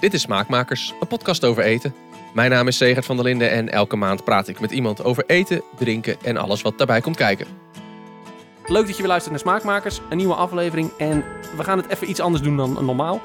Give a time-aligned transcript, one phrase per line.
[0.00, 1.94] Dit is Smaakmakers, een podcast over eten.
[2.34, 5.24] Mijn naam is Segert van der Linden en elke maand praat ik met iemand over
[5.26, 7.46] eten, drinken en alles wat daarbij komt kijken.
[8.70, 10.90] Leuk dat je weer luistert naar Smaakmakers, een nieuwe aflevering.
[10.96, 11.24] En
[11.56, 13.20] we gaan het even iets anders doen dan normaal.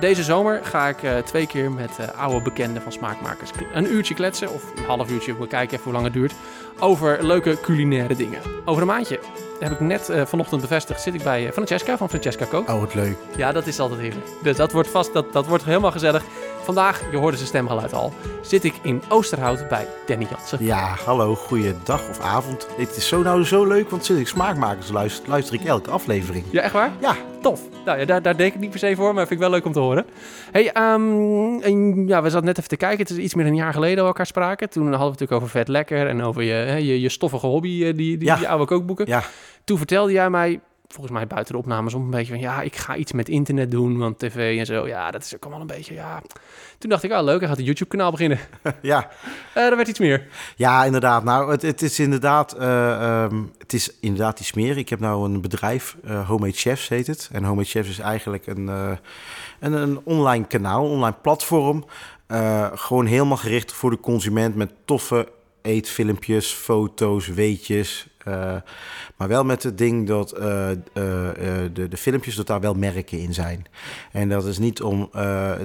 [0.00, 4.14] Deze zomer ga ik uh, twee keer met uh, oude bekenden van Smaakmakers een uurtje
[4.14, 6.32] kletsen, of een half uurtje, we kijken even hoe lang het duurt,
[6.78, 8.40] over leuke culinaire dingen.
[8.64, 9.20] Over een maandje
[9.60, 12.68] heb ik net uh, vanochtend bevestigd, zit ik bij Francesca van Francesca Kook.
[12.68, 13.16] Oh, wat leuk.
[13.36, 14.26] Ja, dat is altijd heerlijk.
[14.42, 16.22] Dus dat wordt vast, dat, dat wordt helemaal gezellig.
[16.62, 18.12] Vandaag, je hoorde zijn stemgeluid al,
[18.42, 20.64] zit ik in Oosterhout bij Danny Jansen.
[20.64, 22.66] Ja, hallo, goeiedag of avond.
[22.76, 26.44] Het is zo nou zo leuk, want sinds ik smaakmakers luister, luister ik elke aflevering.
[26.50, 26.92] Ja, echt waar?
[27.00, 27.16] Ja.
[27.42, 27.60] Tof.
[27.84, 29.64] Nou ja, daar, daar denk ik niet per se voor, maar vind ik wel leuk
[29.64, 30.06] om te horen.
[30.50, 32.98] Hey, um, en, ja, we zaten net even te kijken.
[32.98, 34.70] Het is iets meer dan een jaar geleden dat we elkaar spraken.
[34.70, 37.92] Toen hadden we het natuurlijk over vet lekker en over je, je, je stoffige hobby,
[37.92, 38.36] die, die, ja.
[38.36, 39.06] die oude kookboeken.
[39.06, 39.22] Ja.
[39.64, 40.60] Toen vertelde jij mij,
[40.92, 43.70] volgens mij buiten de opnames, om een beetje van ja, ik ga iets met internet
[43.70, 46.22] doen, want tv en zo, ja, dat is ook allemaal een beetje, ja.
[46.78, 48.38] Toen dacht ik, ah, leuk, hij gaat een YouTube-kanaal beginnen.
[48.82, 49.10] ja.
[49.56, 50.26] Uh, er werd iets meer.
[50.56, 51.24] Ja, inderdaad.
[51.24, 54.78] Nou, het, het is inderdaad, uh, um, het is inderdaad iets meer.
[54.78, 57.28] Ik heb nou een bedrijf, uh, Homemade Chefs heet het.
[57.32, 58.68] En Homemade Chefs is eigenlijk een,
[59.60, 61.84] een, een online kanaal, een online platform.
[62.74, 65.28] gewoon helemaal gericht voor de consument met toffe
[65.62, 68.08] eetfilmpjes, foto's, weetjes.
[68.28, 68.56] Uh,
[69.16, 70.76] maar wel met het ding dat uh, uh,
[71.72, 73.64] de, de filmpjes, dat daar wel merken in zijn.
[74.12, 75.10] En dat is niet om.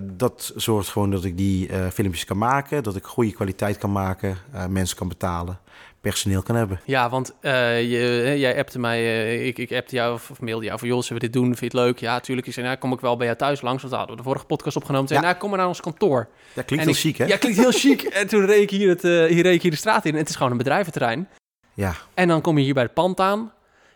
[0.04, 4.38] dat zorgt gewoon dat ik die filmpjes kan maken, dat ik goede kwaliteit kan maken,
[4.70, 5.60] mensen kan betalen
[6.10, 6.80] personeel kan hebben.
[6.86, 10.88] Ja, want je, jij appte mij, ik, ik appte jou of mailde jou van...
[10.88, 11.46] joh, zullen we dit doen?
[11.46, 12.00] Vind je het leuk?
[12.00, 12.48] Ja, tuurlijk.
[12.48, 13.82] Ik zei, nou, kom ik wel bij jou thuis langs.
[13.82, 15.08] Want we hadden de vorige podcast opgenomen.
[15.08, 15.26] Zei, ja.
[15.26, 16.28] nou, kom maar naar ons kantoor.
[16.54, 17.26] Ja, klinkt heel chic, hè?
[17.26, 18.02] Ja, klinkt heel chic.
[18.20, 20.14] en toen reed ik hier, het, hier reed ik hier de straat in.
[20.14, 21.30] En het is gewoon een bedrijventerrein.
[21.74, 21.96] Ja.
[22.14, 23.52] En dan kom je hier bij het pand aan.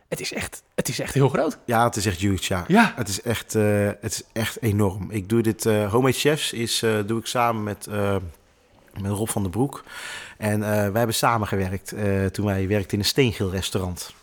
[0.08, 1.58] Het is echt, het is echt heel groot.
[1.66, 2.64] Ja, het is echt huge, ja.
[2.68, 2.94] ja.
[2.96, 3.54] Het, is echt,
[4.02, 5.12] het is echt enorm.
[5.12, 7.88] Ik doe dit, Homemade Chefs is, doe ik samen met,
[9.02, 9.84] met Rob van den Broek.
[10.40, 11.94] En wij hebben samengewerkt
[12.32, 14.14] toen wij werkten in een steengeel restaurant.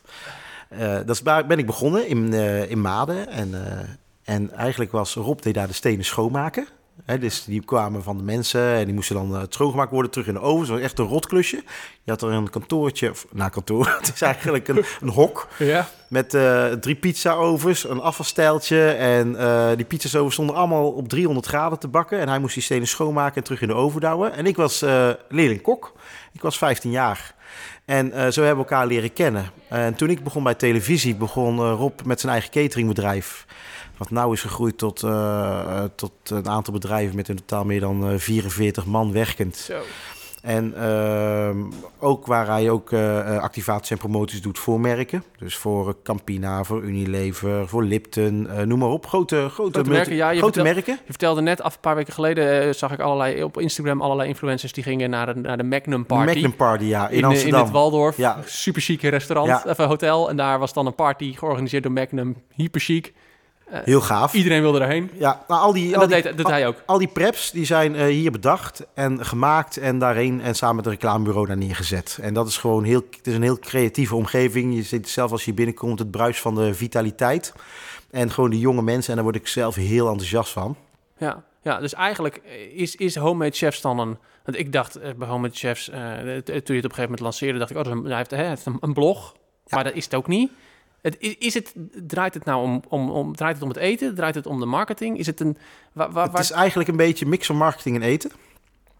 [0.78, 2.32] dat is ben ik begonnen in,
[2.68, 3.28] in Maden.
[3.28, 3.54] En,
[4.24, 6.66] en eigenlijk was Rob deed daar de stenen schoonmaken.
[7.04, 10.26] He, dus die kwamen van de mensen en die moesten dan uh, schoongemaakt worden terug
[10.26, 10.72] in de oven.
[10.72, 11.62] Was echt een rotklusje.
[12.02, 15.48] Je had er een kantoortje, of, nou kantoor, het is eigenlijk een, een hok.
[15.58, 15.88] Ja.
[16.08, 18.90] Met uh, drie pizza-ovens, een afvalstijltje.
[18.90, 22.18] En uh, die pizza's stonden allemaal op 300 graden te bakken.
[22.20, 24.32] En hij moest die stenen schoonmaken en terug in de oven douwen.
[24.32, 24.80] En ik was
[25.28, 25.92] leerling-kok.
[26.32, 27.34] Ik was 15 jaar.
[27.84, 29.50] En zo hebben we elkaar leren kennen.
[29.68, 33.46] En toen ik begon bij televisie, begon Rob met zijn eigen cateringbedrijf.
[33.96, 38.12] Wat nou is gegroeid tot, uh, tot een aantal bedrijven met in totaal meer dan
[38.12, 39.56] uh, 44 man werkend.
[39.56, 39.82] Zo.
[40.42, 41.50] En uh,
[41.98, 45.24] ook waar hij ook uh, activaties en promoties doet voor merken.
[45.38, 49.06] Dus voor Campina, voor Unilever, voor Lipton, noem maar op.
[49.06, 50.14] Grote, grote, grote merken.
[50.14, 50.92] Ja, je grote vertel, merken.
[50.92, 54.72] Je vertelde net, af een paar weken geleden, zag ik allerlei op Instagram allerlei influencers
[54.72, 56.32] die gingen naar de, naar de Magnum Party.
[56.32, 57.58] Magnum Party, ja, in, in Amsterdam.
[57.58, 58.38] In het Waldorf, ja.
[58.44, 59.66] super chique restaurant, Ja.
[59.66, 60.28] even hotel.
[60.28, 63.12] En daar was dan een party georganiseerd door Magnum, hyper chic.
[63.72, 64.34] Uh, Heel gaaf.
[64.34, 65.10] Iedereen wilde erheen.
[65.14, 66.82] Ja, nou, al die, en al dat die, deed, al, hij ook.
[66.86, 70.84] Al die preps die zijn uh, hier bedacht en gemaakt en daarheen en samen met
[70.84, 72.18] het reclamebureau daar neergezet.
[72.20, 74.74] En dat is gewoon heel, het is een heel creatieve omgeving.
[74.74, 77.52] Je ziet zelf als je binnenkomt het bruis van de vitaliteit
[78.10, 80.76] en gewoon die jonge mensen en daar word ik zelf heel enthousiast van.
[81.18, 82.40] Ja, ja dus eigenlijk
[82.74, 84.18] is, is Homemade Chefs dan een...
[84.44, 87.20] Want ik dacht uh, bij Homemade Chefs, uh, toen je het op een gegeven moment
[87.20, 89.34] lanceerde, dacht ik, oh, dat hij heeft, hij heeft een, een blog.
[89.64, 89.74] Ja.
[89.74, 90.50] Maar dat is het ook niet.
[91.06, 91.74] Het, is, is het,
[92.06, 94.14] draait het nou om, om, om, draait het om het eten?
[94.14, 95.18] Draait het om de marketing?
[95.18, 95.56] Is het een...
[95.92, 98.30] Waar, waar, het is eigenlijk een beetje mix van marketing en eten.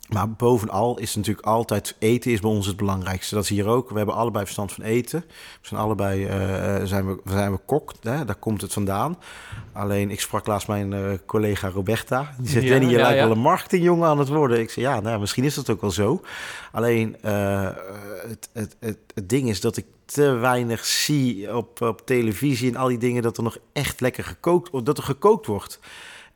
[0.09, 3.35] Maar bovenal is natuurlijk altijd eten is bij ons het belangrijkste.
[3.35, 3.91] Dat is hier ook.
[3.91, 5.25] We hebben allebei verstand van eten.
[5.29, 7.93] We zijn allebei uh, zijn we, zijn we kok.
[8.01, 8.25] Hè?
[8.25, 9.19] Daar komt het vandaan.
[9.73, 12.35] Alleen ik sprak laatst mijn uh, collega Roberta.
[12.39, 13.27] Die zegt: ja, je ja, lijkt ja.
[13.27, 14.61] wel een marketingjongen aan het worden.
[14.61, 16.21] Ik zei: Ja, nou, misschien is dat ook wel zo.
[16.73, 17.69] Alleen uh,
[18.29, 22.77] het, het, het, het ding is dat ik te weinig zie op, op televisie en
[22.77, 25.81] al die dingen dat er nog echt lekker gekookt dat er gekookt wordt.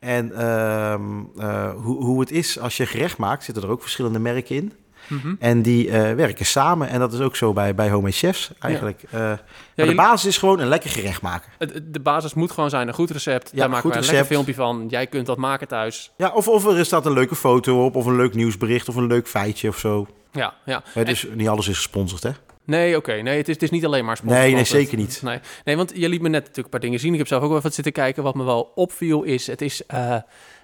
[0.01, 0.95] En uh,
[1.37, 4.65] uh, hoe, hoe het is als je gerecht maakt, zitten er ook verschillende merken in.
[4.65, 5.15] Mhm.
[5.15, 5.37] Mm -hmm.
[5.39, 6.89] En die uh, werken samen.
[6.89, 9.05] En dat is ook zo bij, bij Home Chefs eigenlijk.
[9.11, 9.19] Ja.
[9.19, 9.43] ja, de
[9.75, 9.95] jullie...
[9.95, 11.53] basis is gewoon een lekker gerecht maken.
[11.93, 13.51] De basis moet gewoon zijn een goed recept.
[13.53, 14.87] Ja, Daar maken goed we een lekker filmpje van.
[14.89, 16.11] Jij kunt dat maken thuis.
[16.17, 19.07] Ja, of, of er staat een leuke foto op, of een leuk nieuwsbericht, of een
[19.07, 20.07] leuk feitje of zo.
[20.33, 20.83] Ja, ja.
[20.95, 21.37] ja dus en...
[21.37, 22.31] niet alles is gesponsord, hè?
[22.71, 23.13] Nee, oké.
[23.13, 24.39] Nee, het is, het is niet alleen maar sponsor.
[24.39, 25.23] Nee, nee, zeker niet.
[25.23, 25.39] Nee.
[25.65, 27.13] nee, want je liet me net natuurlijk een paar dingen zien.
[27.13, 28.23] Ik heb zelf ook wel wat zitten kijken.
[28.23, 30.17] Wat me wel opviel is, het is uh,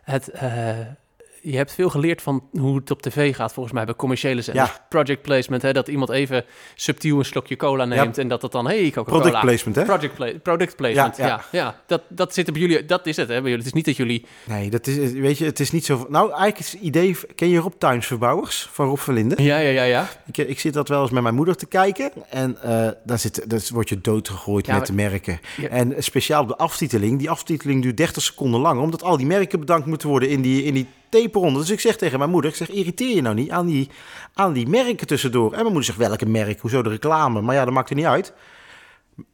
[0.03, 0.31] het...
[0.35, 0.79] Uh,
[1.51, 4.69] je hebt veel geleerd van hoe het op tv gaat, volgens mij, bij commerciële zenders.
[4.69, 4.87] Ja.
[4.89, 6.45] Project placement, hè, dat iemand even
[6.75, 9.21] subtiel een slokje cola neemt en dat het dan, hey, Coca-Cola.
[9.21, 9.85] Product placement, hè?
[9.85, 11.27] Project, pla- product placement, ja.
[11.27, 11.81] Ja, ja.
[11.87, 13.35] Dat, dat zit bij jullie, dat is het, hè?
[13.41, 13.57] bij jullie.
[13.57, 14.25] Het is niet dat jullie...
[14.45, 16.07] Nee, dat is, weet je, het is niet zo...
[16.09, 17.17] Nou, eigenlijk is het idee...
[17.35, 19.43] Ken je Rob Tuinsverbouwers van Rob van Linden?
[19.43, 20.09] Ja, ja, ja, ja.
[20.27, 22.11] Ik, ik zit dat wel eens met mijn moeder te kijken.
[22.31, 25.41] En eh daar, zit, daar word je doodgegooid met de merken.
[25.71, 27.19] En speciaal op de aftiteling.
[27.19, 28.81] Die aftiteling duurt 30 seconden lang.
[28.81, 31.59] Omdat al die merken bedankt moeten worden in die, in die taperonde.
[31.59, 33.91] Dus ik zeg tegen mijn moeder, ik zeg, irriteer je nou niet aan die,
[34.35, 35.47] aan die merken tussendoor.
[35.47, 36.61] En mijn moeder zegt, welke merk?
[36.61, 37.41] Hoezo de reclame?
[37.41, 38.33] Maar ja, dat maakt er niet uit.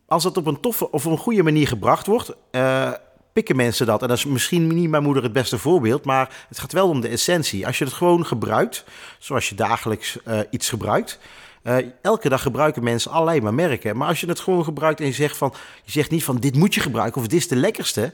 [0.06, 2.36] Als dat op een toffe of een goede manier gebracht wordt...
[2.50, 2.92] eh,
[3.32, 4.02] pikken mensen dat.
[4.02, 6.04] En dat is misschien niet mijn moeder het beste voorbeeld...
[6.04, 7.66] maar het gaat wel om de essentie.
[7.66, 8.84] Als je het gewoon gebruikt,
[9.18, 11.18] zoals je dagelijks eh, iets gebruikt...
[11.62, 13.96] eh, elke dag gebruiken mensen allerlei maar merken.
[13.96, 15.54] Maar als je het gewoon gebruikt en je zegt, van,
[15.84, 16.36] je zegt niet van...
[16.36, 18.12] dit moet je gebruiken of dit is de lekkerste...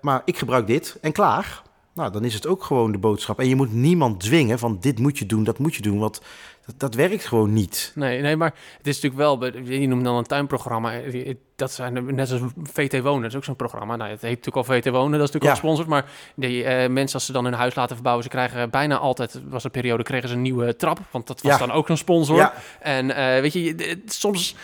[0.00, 1.62] maar ik gebruik dit en klaar...
[1.94, 3.38] Nou, dan is het ook gewoon de boodschap.
[3.38, 5.98] En je moet niemand dwingen van dit moet je doen, dat moet je doen.
[5.98, 6.20] Want
[6.66, 7.92] dat, dat werkt gewoon niet.
[7.94, 10.92] Nee, nee, maar het is natuurlijk wel, je noemt dan een tuinprogramma.
[11.00, 13.96] eh, Dat zijn net zoals VT Wonen, dat is ook zo'n programma.
[13.96, 15.48] Nou, het heet natuurlijk al VT Wonen, dat is natuurlijk Ja.
[15.50, 15.88] al gesponsord.
[15.88, 19.40] Maar die eh, mensen, als ze dan hun huis laten verbouwen, ze krijgen bijna altijd,
[19.48, 20.98] was een periode, kregen ze een nieuwe trap.
[21.10, 21.58] Want dat was Ja.
[21.58, 22.36] dan ook een sponsor.
[22.36, 22.54] Ja.
[22.80, 24.54] En eh, weet je, soms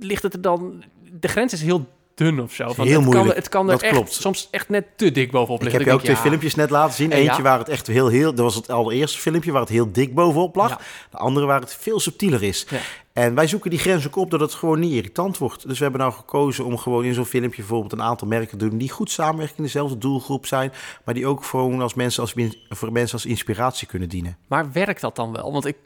[0.00, 0.84] ligt het er dan,
[1.20, 1.86] de grens is heel
[2.20, 2.64] dun of zo.
[2.64, 4.12] Heel het Kan, moeilijk, het kan er dat echt, klopt.
[4.12, 5.80] soms echt net te dik bovenop Ik liggen.
[5.80, 7.12] heb je ook twee ja, filmpjes net laten zien.
[7.12, 7.42] Eentje ja.
[7.42, 8.34] waar het echt heel, heel...
[8.34, 10.80] Dat was het allereerste filmpje waar het heel dik bovenop lag.
[11.10, 12.66] De andere waar het veel subtieler is.
[13.12, 15.68] En wij zoeken die grens ook op dat het gewoon niet irritant wordt.
[15.68, 18.68] Dus we hebben nou gekozen om gewoon in zo'n filmpje bijvoorbeeld een aantal merken te
[18.68, 18.78] doen...
[18.78, 20.72] die goed samenwerken in dezelfde doelgroep zijn...
[21.04, 22.34] maar die ook gewoon als mensen als,
[22.68, 24.36] voor mensen als inspiratie kunnen dienen.
[24.46, 25.52] Maar werkt dat dan wel?
[25.52, 25.76] Want ik,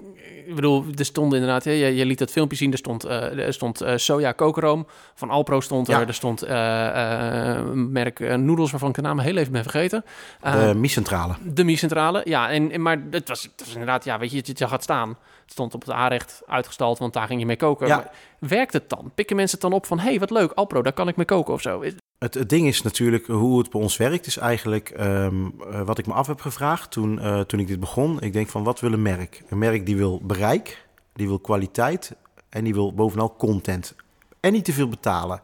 [0.46, 3.38] ik bedoel, er stond inderdaad, hè, je, je liet het filmpje zien, er stond, eh,
[3.46, 4.86] er stond eh, soja kokeroom.
[5.14, 6.06] Van Alpro stond er, Ja.
[6.06, 10.04] er stond een merk noedels waarvan ik de naam heel even ben vergeten.
[10.42, 11.34] De Mies-centrale.
[11.44, 12.50] de Mies-centrale, ja.
[12.50, 15.16] En, en- maar het was, het was inderdaad, ja, weet je, je, je gaat staan.
[15.44, 17.86] Het stond op het aanrecht uitgestald, want daar ging je mee koken.
[17.86, 17.96] Ja.
[17.96, 19.10] Maar werkt het dan?
[19.14, 21.26] Pikken mensen het dan op van, hé, hey, wat leuk, Alpro, daar kan ik mee
[21.26, 21.82] koken of zo?
[22.18, 25.98] Het, het ding is natuurlijk hoe het bij ons werkt, is eigenlijk ehm, eh, wat
[25.98, 28.20] ik me af heb gevraagd toen, eh, toen ik dit begon.
[28.20, 29.42] Ik denk van wat wil een merk?
[29.48, 32.12] Een merk die wil bereik, die wil kwaliteit
[32.48, 33.94] en die wil bovenal content.
[34.40, 35.40] En niet te veel betalen.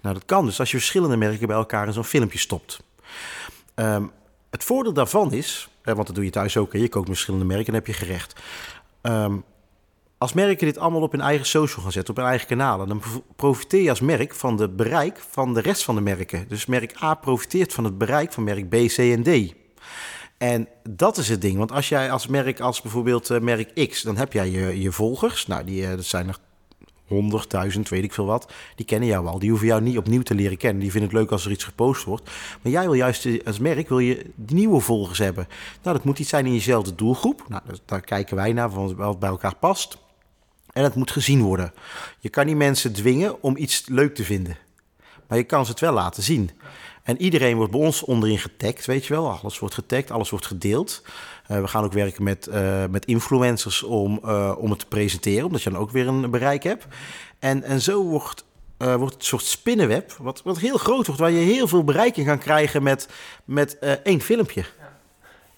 [0.00, 2.80] Nou, dat kan dus als je verschillende merken bij elkaar in zo'n filmpje stopt.
[3.74, 4.04] Ehm,
[4.50, 7.46] het voordeel daarvan is, want dat doe je thuis ook, hè, je kookt met verschillende
[7.46, 8.40] merken en dan heb je gerecht.
[9.00, 9.36] Ehm,
[10.18, 12.98] als merken dit allemaal op hun eigen social gaan zetten, op hun eigen kanalen, dan
[12.98, 16.48] pro- profiteer je als merk van de bereik van de rest van de merken.
[16.48, 19.54] Dus merk A profiteert van het bereik van merk B, C en D.
[20.38, 21.58] En dat is het ding.
[21.58, 24.92] Want als jij als merk, als bijvoorbeeld eh, merk X, dan heb jij je, je
[24.92, 25.46] volgers.
[25.46, 26.38] Nou, die, eh, dat zijn er
[27.08, 28.52] 100.000, weet ik veel wat.
[28.76, 29.38] Die kennen jou al.
[29.38, 30.80] Die hoeven jou niet opnieuw te leren kennen.
[30.82, 32.30] Die vinden het leuk als er iets gepost wordt.
[32.62, 35.48] Maar jij wil juist eh, als merk wil je die nieuwe volgers hebben.
[35.82, 37.44] Nou, dat moet iets zijn in jezelfde doelgroep.
[37.48, 39.98] Nou, dat- daar kijken wij naar, van wat bij elkaar past.
[40.72, 41.72] En het moet gezien worden.
[42.18, 44.56] Je kan niet mensen dwingen om iets leuk te vinden.
[45.28, 46.50] Maar je kan ze het wel laten zien.
[47.02, 49.30] En iedereen wordt bij ons onderin getagd, weet je wel.
[49.30, 51.02] Alles wordt getagd, alles wordt gedeeld.
[51.48, 55.46] Eh, we gaan ook werken met, eh, met influencers om, eh, om het te presenteren,
[55.46, 56.86] omdat je dan ook weer een bereik hebt.
[57.38, 58.44] En, en zo wordt,
[58.76, 61.84] eh, wordt het een soort spinnenweb, wat, wat heel groot wordt, waar je heel veel
[61.84, 63.08] bereik in kan krijgen met,
[63.44, 64.64] met één filmpje.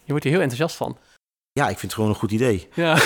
[0.04, 0.96] Je wordt hier heel enthousiast van.
[1.52, 2.68] Ja, ik vind het gewoon een goed idee.
[2.74, 2.94] Ja,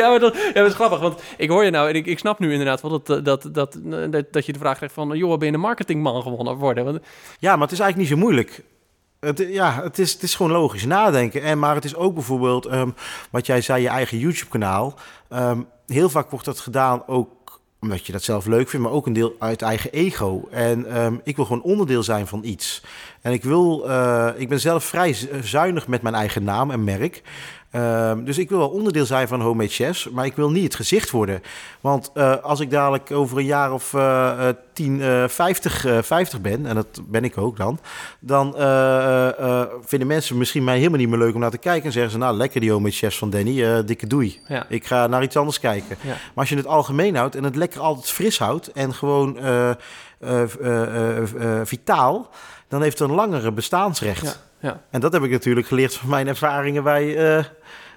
[0.00, 2.18] ja maar dat, ja, dat is grappig, want ik hoor je nou en ik, ik
[2.18, 5.16] snap nu inderdaad wel dat, dat, dat, dat, dat je de vraag krijgt van...
[5.16, 6.84] joh, ben je een marketingman gewonnen worden?
[6.84, 7.00] Want,
[7.38, 8.62] Ja, maar het is eigenlijk niet zo moeilijk.
[9.20, 11.42] Het, ja, het is, het is gewoon logisch nadenken.
[11.42, 12.90] En, maar het is ook bijvoorbeeld, ehm,
[13.30, 14.94] wat jij zei, je eigen YouTube-kanaal.
[15.28, 17.36] Ehm, heel vaak wordt dat gedaan ook
[17.80, 20.48] omdat je dat zelf leuk vindt, maar ook een deel uit eigen ego.
[20.50, 22.82] En ehm, ik wil gewoon onderdeel zijn van iets.
[23.20, 27.22] En ik wil, eh, ik ben zelf vrij zuinig met mijn eigen naam en merk.
[27.70, 30.74] Ehm, dus ik wil wel onderdeel zijn van Homemade Chefs, maar ik wil niet het
[30.74, 31.42] gezicht worden.
[31.80, 36.40] Want eh, als ik dadelijk over een jaar of eh, 10, eh, 50, eh, 50
[36.40, 37.78] ben, en dat ben ik ook dan,
[38.20, 41.84] dan eh, eh, vinden mensen misschien mij helemaal niet meer leuk om naar te kijken.
[41.86, 44.40] En zeggen ze, nou lekker die Homemade Chefs van Danny, dikke doei.
[44.48, 45.96] ja, Ik ga naar iets anders kijken.
[46.00, 46.08] ja.
[46.08, 49.36] Maar als je het algemeen houdt en het lekker altijd fris houdt en gewoon
[51.64, 52.30] vitaal,
[52.68, 54.22] dan heeft het een langere bestaansrecht.
[54.60, 54.80] Ja, ja.
[54.90, 57.44] En dat heb ik natuurlijk geleerd van mijn ervaringen bij eh,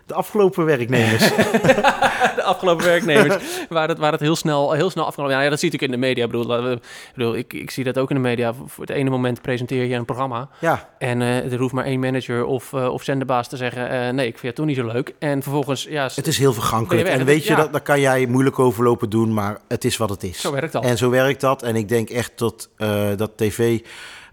[0.06, 1.30] de afgelopen werknemers.
[2.36, 5.42] de afgelopen werknemers, waar het, waar het heel, snel, heel snel afgelopen...
[5.42, 6.26] Ja, dat zie ik ook in de media.
[6.26, 6.80] Ik bedoel, ik,
[7.16, 8.54] bedoel ik, ik zie dat ook in de media.
[8.54, 10.50] Voor het ene moment presenteer je een programma...
[10.60, 14.16] ja, en eh, er hoeft maar één manager of, eh, of zenderbaas te zeggen...
[14.16, 15.16] nee, ik vind het toch niet zo leuk.
[15.20, 17.08] En vervolgens, ja, het is heel vergankelijk.
[17.08, 17.14] Je?
[17.14, 17.56] En weet je, Ja.
[17.56, 20.42] dat, daar kan jij moeilijk over lopen doen, maar het is wat het is.
[20.42, 20.84] zo werkt dat.
[20.84, 21.64] En zo werkt dat.
[21.64, 22.70] En ik denk echt dat,
[23.16, 23.80] dat tv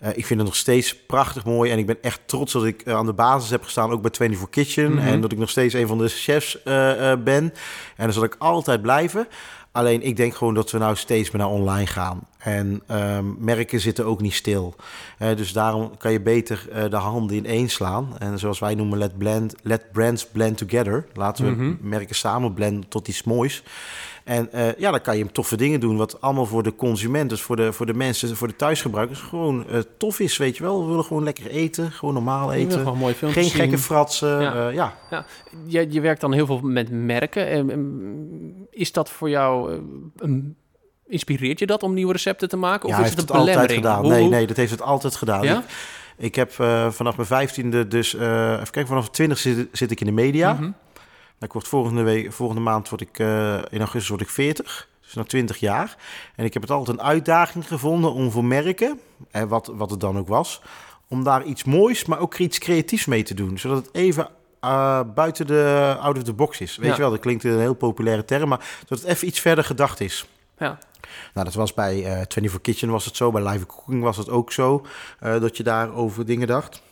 [0.00, 1.71] Eh, ik vind het nog steeds prachtig mooi.
[1.71, 4.11] En ik ben echt trots dat ik eh, aan de basis heb gestaan, ook bij
[4.14, 4.93] 24 Kitchen.
[4.95, 5.07] Mhm.
[5.07, 7.52] En dat ik nog steeds een van de chefs eh, ben.
[7.97, 9.28] En dat zal ik altijd blijven.
[9.73, 12.21] Alleen ik denk gewoon dat we nou steeds meer naar online gaan.
[12.38, 14.75] En ehm, merken zitten ook niet stil.
[15.19, 18.19] Dus daarom kan je beter de handen in één slaan.
[18.19, 21.07] En zoals wij noemen, let, blend, let brands blend together.
[21.14, 21.75] Laten we Mhm.
[21.81, 23.62] merken samen blenden tot iets moois.
[24.28, 27.40] En eh, ja, dan kan je toffe dingen doen, wat allemaal voor de consument, dus
[27.42, 30.80] voor de, voor de mensen, voor de thuisgebruikers, gewoon eh, tof is, weet je wel.
[30.82, 32.78] We willen gewoon lekker eten, gewoon normaal eten.
[32.80, 34.68] gewoon Geen gekke fratsen, Ja.
[34.68, 34.94] ja.
[35.11, 35.25] ja.
[35.66, 37.47] Je, je werkt dan heel veel met merken.
[37.49, 39.73] En, en Is dat voor jou...
[39.73, 39.78] eh,
[40.16, 40.56] een-
[41.06, 42.88] inspireert je dat om nieuwe recepten te maken?
[42.88, 43.87] Of ja, is het het een altijd belemmering?
[43.87, 44.02] gedaan.
[44.02, 45.42] Hoe- Nee, hoe- nee, dat heeft het altijd gedaan.
[45.44, 45.58] Ja?
[45.58, 45.64] Ik,
[46.18, 50.00] ik heb eh, vanaf mijn vijftiende, dus eh, even kijken, vanaf 20 zit, zit ik
[50.00, 50.52] in de media.
[50.52, 50.70] Mhm.
[51.40, 54.88] Ik word volgende, week, volgende maand word ik, eh, in augustus word ik 40.
[55.00, 55.97] Dus na 20 jaar.
[56.37, 60.00] En ik heb het altijd een uitdaging gevonden om voor merken, en wat, wat het
[60.00, 60.61] dan ook was,
[61.09, 63.59] om daar iets moois, maar ook iets creatiefs mee te doen.
[63.59, 64.28] Zodat het even
[64.61, 66.76] eh, buiten de out of the box is.
[66.76, 66.95] Weet Ja.
[66.95, 70.00] je wel, dat klinkt een heel populaire term, maar dat het even iets verder gedacht
[70.00, 70.26] is.
[70.59, 70.78] Ja.
[71.35, 74.28] Nou, dat was bij eh 24 Kitchen was het zo, bij Live Cooking was het
[74.30, 74.87] ook zo,
[75.21, 76.83] eh, dat je daar over dingen dacht.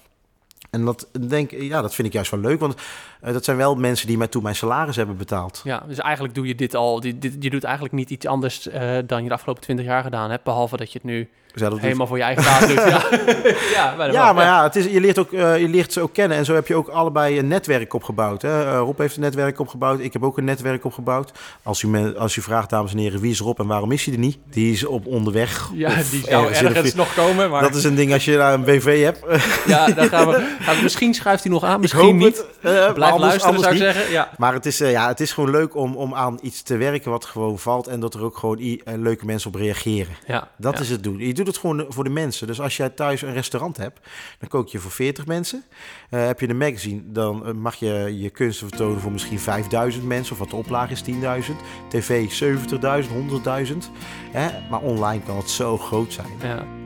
[0.76, 2.75] En dat, denk, ja, dat vind ik juist wel leuk, want
[3.21, 5.61] eh, dat zijn wel mensen die mij toen mijn salaris hebben betaald.
[5.64, 7.00] Ja, dus eigenlijk doe je dit al.
[7.00, 10.30] Dit, je doet eigenlijk niet iets anders eh, dan je de afgelopen 20 jaar gedaan
[10.30, 10.45] hebt.
[10.45, 12.76] Behalve dat je het nu Dat helemaal voor je eigen doet.
[12.76, 13.02] Ja,
[13.75, 16.12] ja, bijna Ja, maar ja, het is, je, leert ook, eh, je leert ze ook
[16.12, 16.36] kennen.
[16.36, 18.42] En zo heb je ook allebei een netwerk opgebouwd.
[18.42, 18.64] Hè?
[18.64, 20.00] Eh, Rob heeft een netwerk opgebouwd.
[20.00, 21.32] Ik heb ook een netwerk opgebouwd.
[21.62, 24.04] Als u, me, als u vraagt, dames en heren, wie is Rob en waarom is
[24.04, 24.38] hij er niet?
[24.50, 25.70] Die is op onderweg.
[25.75, 27.50] Ja, die zou ergens nog komen.
[27.50, 29.25] Maar Dat is een ding als je daar een BV hebt.
[29.66, 32.36] ja, dan gaan we, gaan we- Misschien schuift hij nog aan, misschien niet.
[32.36, 33.92] het, eh, maar Blijf anders- luisteren, anders zou ik niet.
[33.94, 34.12] zeggen.
[34.12, 34.30] Ja.
[34.38, 37.25] Maar het is, ja, het is gewoon leuk om, om aan iets te werken wat
[37.25, 37.86] gewoon valt.
[37.86, 40.14] En dat er ook gewoon i- leuke mensen op reageren.
[40.26, 40.80] Ja, Dat ja.
[40.80, 41.18] is het doen.
[41.18, 42.46] Je doet het gewoon voor de mensen.
[42.46, 44.00] Dus als jij thuis een restaurant hebt,
[44.38, 45.64] dan kook je voor 40 mensen.
[46.10, 50.04] Eh, heb je een magazine, dan eh, mag je je kunsten vertonen voor misschien 5000
[50.04, 50.32] mensen.
[50.32, 51.56] Of wat de oplage is, 10.000.
[51.88, 53.90] TV 70.000, 100.000.
[54.30, 54.68] Hè?
[54.70, 56.28] Maar online kan het zo groot zijn.
[56.42, 56.85] Ja.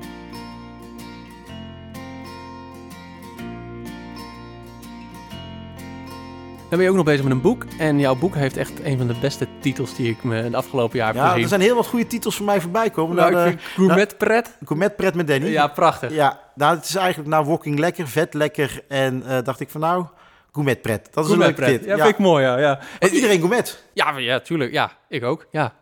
[6.70, 7.64] Dan ben je ook nog bezig met een boek.
[7.78, 10.98] En jouw boek heeft echt een van de beste titels die ik me de afgelopen
[10.98, 11.48] jaar heb Ja, er gezien.
[11.48, 13.16] zijn heel wat goede titels voor mij voorbij komen.
[13.16, 14.56] Nou, Nou, ik vind Gourmet Pret.
[14.64, 15.46] Gourmet Pret met Danny.
[15.48, 16.12] Ja, prachtig.
[16.12, 18.84] Ja, nou, het is eigenlijk nou walking lekker, vet lekker.
[18.88, 20.04] En eh, dacht ik van nou,
[20.52, 21.08] gourmet pret.
[21.12, 21.88] Dat is Gourmet een leuke Pret.
[21.90, 22.58] Ja, Ja, vind ik mooi, ja.
[22.58, 22.78] ja.
[22.98, 23.84] Want iedereen gourmet.
[23.92, 24.72] Ja, ja, tuurlijk.
[24.72, 25.46] Ja, ik ook.
[25.50, 25.72] Ja.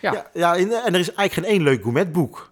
[0.00, 0.12] Ja.
[0.12, 0.26] Ja.
[0.32, 2.50] Ja, en, en er is eigenlijk geen één leuk gourmetboek.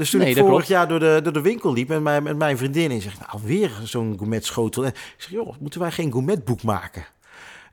[0.00, 0.66] Dus toen Nee, ik vorig klopt.
[0.66, 2.90] jaar door de, door de winkel liep met mijn, met mijn vriendin...
[2.90, 4.84] en zegt, nou, weer zo'n gourmetschotel.
[4.84, 7.06] En ik zeg, joh, moeten wij geen gourmetboek maken?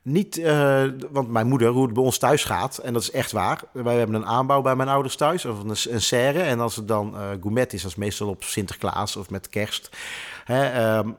[0.01, 3.31] Niet, eh, want mijn moeder, hoe het bij ons thuis gaat, en dat is echt
[3.31, 3.62] waar.
[3.72, 6.41] Wij hebben een aanbouw bij mijn ouders thuis, of een, een serre.
[6.41, 9.89] En als het dan eh gourmet is, dat is meestal op Sinterklaas of met kerst.
[10.43, 11.10] Hè, ehm,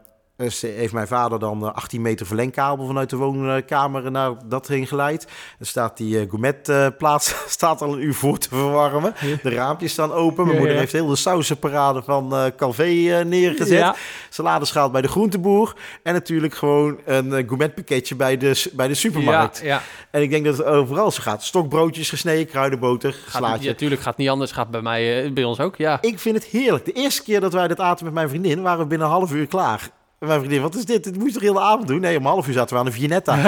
[0.60, 5.26] heeft mijn vader dan eh, 18 meter verlengkabel vanuit de woonkamer naar dat heen geleid.
[5.58, 9.14] Dan staat die eh, gourmetplaats staat al een uur voor te verwarmen.
[9.42, 10.46] De raampjes staan open.
[10.46, 13.78] Mijn moeder heeft heel de sausenparade van eh Calvé eh, neergezet.
[13.78, 13.94] Ja.
[14.28, 15.76] Saladeschaal bij de groenteboer.
[16.02, 19.60] En natuurlijk gewoon een eh, gourmetpakketje bij de, bij de supermarkt.
[19.62, 19.82] Ja, ja.
[20.10, 21.42] En ik denk dat het overal zo gaat.
[21.44, 23.68] Stokbroodjes gesneden, kruidenboter, slaatje.
[23.68, 24.52] ja, tuurlijk gaat niet anders.
[24.52, 25.98] Gaat bij mij, eh, bij ons ook, ja.
[26.00, 26.84] Ik vind het heerlijk.
[26.84, 29.32] De eerste keer dat wij dit aten met mijn vriendin, waren we binnen een half
[29.32, 29.90] uur klaar.
[30.18, 31.04] En mijn vriendin, wat is dit?
[31.04, 32.00] Dit moest toch heel de avond doen?
[32.00, 33.36] Nee, om een half uur zaten we aan de Viennetta.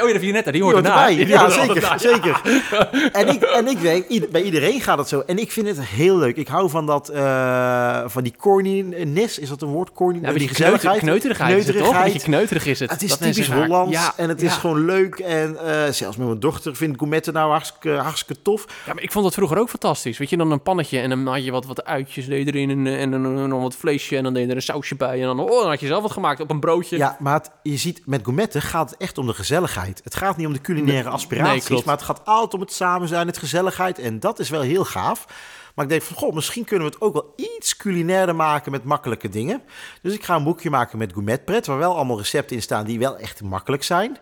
[0.00, 1.08] Oh, ja, de Vianetta, die hoort Die hoort erna.
[1.08, 1.16] erbij.
[1.16, 2.40] Die Ja, hoort er zeker.
[2.42, 3.10] zeker.
[3.12, 5.20] En ik, en ik denk, bij iedereen gaat het zo.
[5.26, 6.36] En ik vind het heel leuk.
[6.36, 9.38] Ik hou van dat, eh, van die corniness.
[9.38, 9.92] Is dat een woord?
[9.92, 10.98] Corny, Ja, maar die die gezelligheid.
[10.98, 11.94] kneuterigheid is het toch?
[11.96, 12.90] Een beetje kneuterig is het.
[12.90, 14.58] Het is Dat typisch Hollands Ja, en het is ja.
[14.58, 15.14] gewoon leuk.
[15.18, 18.64] En eh, zelfs met mijn dochter vindt gourmetten nou hartstikke, hartstikke tof.
[18.86, 20.18] Ja, maar ik vond dat vroeger ook fantastisch.
[20.18, 22.70] Weet je, dan een pannetje en dan had je wat, wat uitjes, deed je erin
[22.70, 25.20] en, en, dan en dan wat vleesje en dan deed je er een sausje bij.
[25.20, 26.96] En dan, oh, dan had je zelf gemaakt op een broodje.
[26.96, 30.00] Ja, maar het- je ziet, met gourmetten gaat het echt om de gezelligheid.
[30.04, 33.26] Het gaat niet om de culinaire aspiraties, maar het gaat altijd om het samen zijn,
[33.26, 33.98] het gezelligheid.
[33.98, 35.26] En dat is wel heel gaaf.
[35.74, 38.84] Maar ik denk van, goh, misschien kunnen we het ook wel iets culinairder maken met
[38.84, 39.62] makkelijke dingen.
[40.02, 42.98] Dus ik ga een boekje maken met gourmetpret, waar wel allemaal recepten in staan die
[42.98, 44.18] wel echt makkelijk zijn.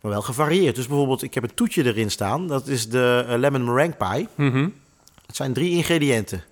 [0.00, 0.74] Maar wel gevarieerd.
[0.76, 2.46] Dus bijvoorbeeld, ik heb een toetje erin staan.
[2.46, 4.28] Dat is de eh, lemon meringue pie.
[4.34, 4.68] Mhm.
[5.26, 6.42] Het zijn drie ingrediënten.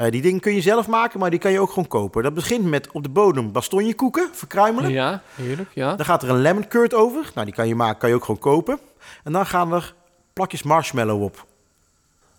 [0.00, 2.22] Eh, die dingen kun je zelf maken, maar die kan je ook gewoon kopen.
[2.22, 4.90] Dat begint met op de bodem bastonjekoeken, verkruimelen.
[4.90, 5.96] Ja, heerlijk, ja.
[5.96, 7.30] Dan gaat er een lemon curd over.
[7.34, 8.78] Nou, die kan je maken, kan je ook gewoon kopen.
[9.24, 9.94] En dan gaan er
[10.32, 11.46] plakjes marshmallow op.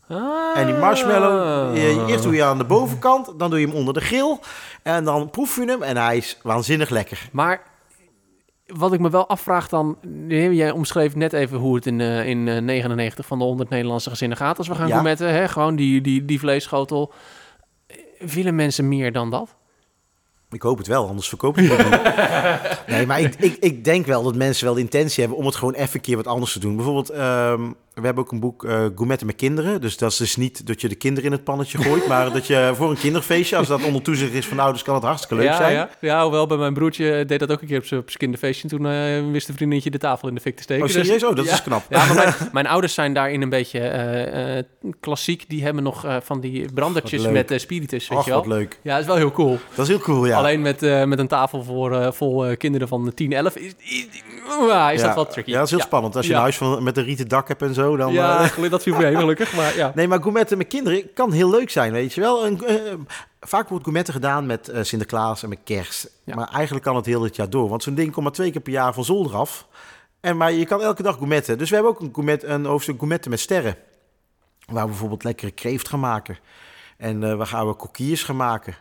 [0.07, 0.57] Ah.
[0.57, 3.93] En die marshmallow, eh, eerst doe je aan de bovenkant, dan doe je hem onder
[3.93, 4.37] de grill.
[4.83, 7.29] En dan proef je hem en hij is waanzinnig lekker.
[7.31, 7.61] Maar
[8.65, 9.97] wat ik me wel afvraag dan...
[10.27, 14.09] Jij omschreef net even hoe het in, eh, in eh, 99 van de 100 Nederlandse
[14.09, 14.91] gezinnen gaat als we gaan Ja.
[14.93, 15.33] gourmetten.
[15.33, 15.47] Hè?
[15.47, 17.13] Gewoon die, die, die vleesschotel.
[18.21, 19.55] Willen mensen meer dan dat?
[20.51, 22.01] Ik hoop het wel, anders verkoop ik het niet.
[22.95, 25.55] Nee, maar ik, ik, ik denk wel dat mensen wel de intentie hebben om het
[25.55, 26.75] gewoon even een keer wat anders te doen.
[26.75, 29.81] Bijvoorbeeld, ehm, we hebben ook een boek uh, Gourmetten met kinderen.
[29.81, 32.47] Dus dat is dus niet dat je de kinderen in het pannetje gooit, maar dat
[32.47, 35.45] je voor een kinderfeestje, als dat onder toezicht is van ouders, kan het hartstikke leuk
[35.45, 35.73] ja, zijn.
[35.73, 38.67] Ja, ja, hoewel bij mijn broertje deed dat ook een keer op zijn kinderfeestje.
[38.67, 40.83] Toen uh, wist de vriendinnetje de tafel in de fik te steken.
[40.83, 41.07] Oh, serieus?
[41.07, 41.53] Dus, oh, dat ja.
[41.53, 41.83] is knap.
[41.89, 45.49] Ja, maar mijn, mijn, ouders zijn daarin een beetje uh, klassiek.
[45.49, 48.39] Die hebben nog van die brandertjes met spiritus, weet je wel.
[48.39, 48.79] wat leuk.
[48.81, 49.59] Ja, dat is wel heel cool.
[49.75, 50.37] Dat is heel cool, ja.
[50.37, 54.07] Alleen met, met een tafel voor, vol kinderen van 10, 11 is, is,
[54.93, 55.49] is dat wat tricky.
[55.49, 56.15] Ja, dat is heel spannend.
[56.15, 58.13] Als je een huis van, met een rieten dak hebt en zo, dan...
[58.13, 59.55] Ja, dat viel gelukkig.
[59.55, 59.91] Maar, ja.
[59.95, 62.45] Nee, maar gourmetten met kinderen kan heel leuk zijn, weet je wel.
[62.45, 62.93] En, uh,
[63.39, 66.11] vaak wordt gourmetten gedaan met uh, Sinterklaas en met kerst.
[66.23, 66.35] Ja.
[66.35, 67.69] Maar eigenlijk kan het heel het jaar door.
[67.69, 69.67] Want zo'n ding komt maar twee keer per jaar van zolder af.
[70.19, 71.57] En, maar je kan elke dag gourmetten.
[71.57, 73.75] Dus we hebben ook een, gourmet, een hoofdstuk gourmetten met sterren.
[74.65, 76.37] Waar we bijvoorbeeld lekkere kreeft gaan maken.
[76.97, 78.75] En uh, waar gaan we kokkiers gaan maken.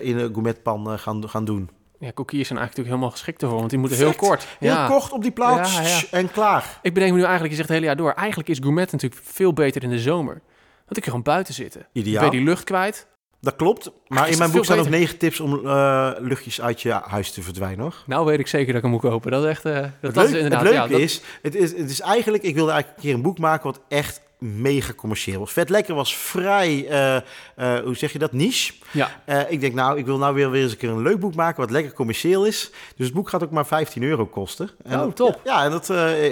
[0.00, 1.70] in een gourmetpan gaan, gaan doen.
[2.02, 4.46] Ja, zijn eigenlijk natuurlijk helemaal geschikt ervoor, want die moeten heel kort.
[4.58, 4.86] Heel ja.
[4.86, 6.00] kort op die plaats ja, ja.
[6.10, 6.78] en klaar.
[6.82, 9.22] Ik bedenk me nu eigenlijk, je zegt het hele jaar door, eigenlijk is gourmet natuurlijk
[9.24, 10.40] veel beter in de zomer.
[10.84, 11.86] Want ik kan gewoon buiten zitten.
[11.92, 12.22] Ideaal.
[12.22, 13.06] Ben je die lucht kwijt.
[13.40, 16.92] Dat klopt, maar in mijn boek staan ook negen tips om uh, luchtjes uit je
[16.92, 17.94] huis te verdwijnen, hoor.
[18.06, 19.30] Nou weet ik zeker dat ik hem moet kopen.
[19.30, 19.66] Dat is echt...
[19.66, 21.00] Uh, dat, het, dat leuk, is inderdaad, het leuke dat...
[21.00, 23.80] is, het is, het is eigenlijk, ik wilde eigenlijk een keer een boek maken wat
[23.88, 25.52] echt mega commercieel was.
[25.52, 27.16] Vet Lekker was vrij, uh,
[27.58, 28.72] uh, hoe zeg je dat, niche.
[28.90, 29.22] Ja.
[29.26, 31.34] Uh, ik denk, nou, ik wil nou weer, weer eens een keer een leuk boek
[31.34, 32.70] maken wat lekker commercieel is.
[32.96, 34.70] Dus het boek gaat ook maar 15 euro kosten.
[34.84, 35.40] En oh, top.
[35.44, 35.88] Ja, ja en dat,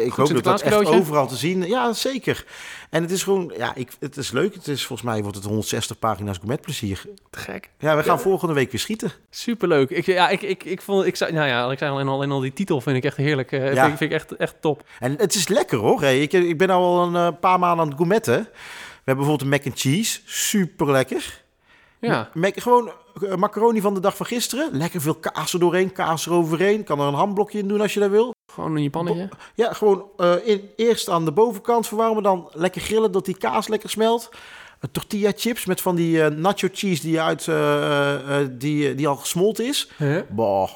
[0.07, 1.67] ik hoop dat dat echt overal te zien.
[1.67, 2.45] Ja, zeker.
[2.91, 4.55] En het is gewoon, ja, ik, het is leuk.
[4.55, 7.03] Het is volgens mij wordt het 160 pagina's met plezier.
[7.31, 7.71] Te gek.
[7.79, 8.23] Ja, we gaan ja.
[8.23, 9.13] volgende week weer schieten.
[9.31, 9.91] Superleuk.
[9.91, 12.31] Ik, ja, ik, ik, ik vond, ik zei, nou ja, ik zei alleen al, alleen
[12.31, 13.53] al die titel vind ik echt heerlijk.
[13.53, 13.85] Uh, ja.
[13.85, 14.85] vind, vind, ik echt, echt top.
[14.99, 16.01] En het is lekker hoor.
[16.01, 18.39] Hey, ik, ik ben al een uh, paar maanden aan het gourmetten.
[18.41, 18.49] We
[19.05, 21.43] hebben bijvoorbeeld een mac and cheese, super lekker.
[22.01, 22.31] Ja.
[22.35, 22.93] Mac, gewoon
[23.23, 24.69] uh, macaroni van de dag van gisteren.
[24.73, 26.85] Lekker veel kaas er doorheen, kaas eroverheen.
[26.85, 28.35] Kan er een hamblokje in doen als je dat wil.
[28.55, 29.29] Gewoon in je pannetje?
[29.29, 33.37] Bo ja, gewoon uh, in, eerst aan de bovenkant verwarmen, dan lekker grillen dat die
[33.37, 34.29] kaas lekker smelt.
[34.33, 37.45] Uh, tortilla chips met van die uh, nacho cheese die, uit,
[38.61, 39.91] die, die al gesmolten is.
[39.97, 40.21] Huh?
[40.29, 40.71] Boah.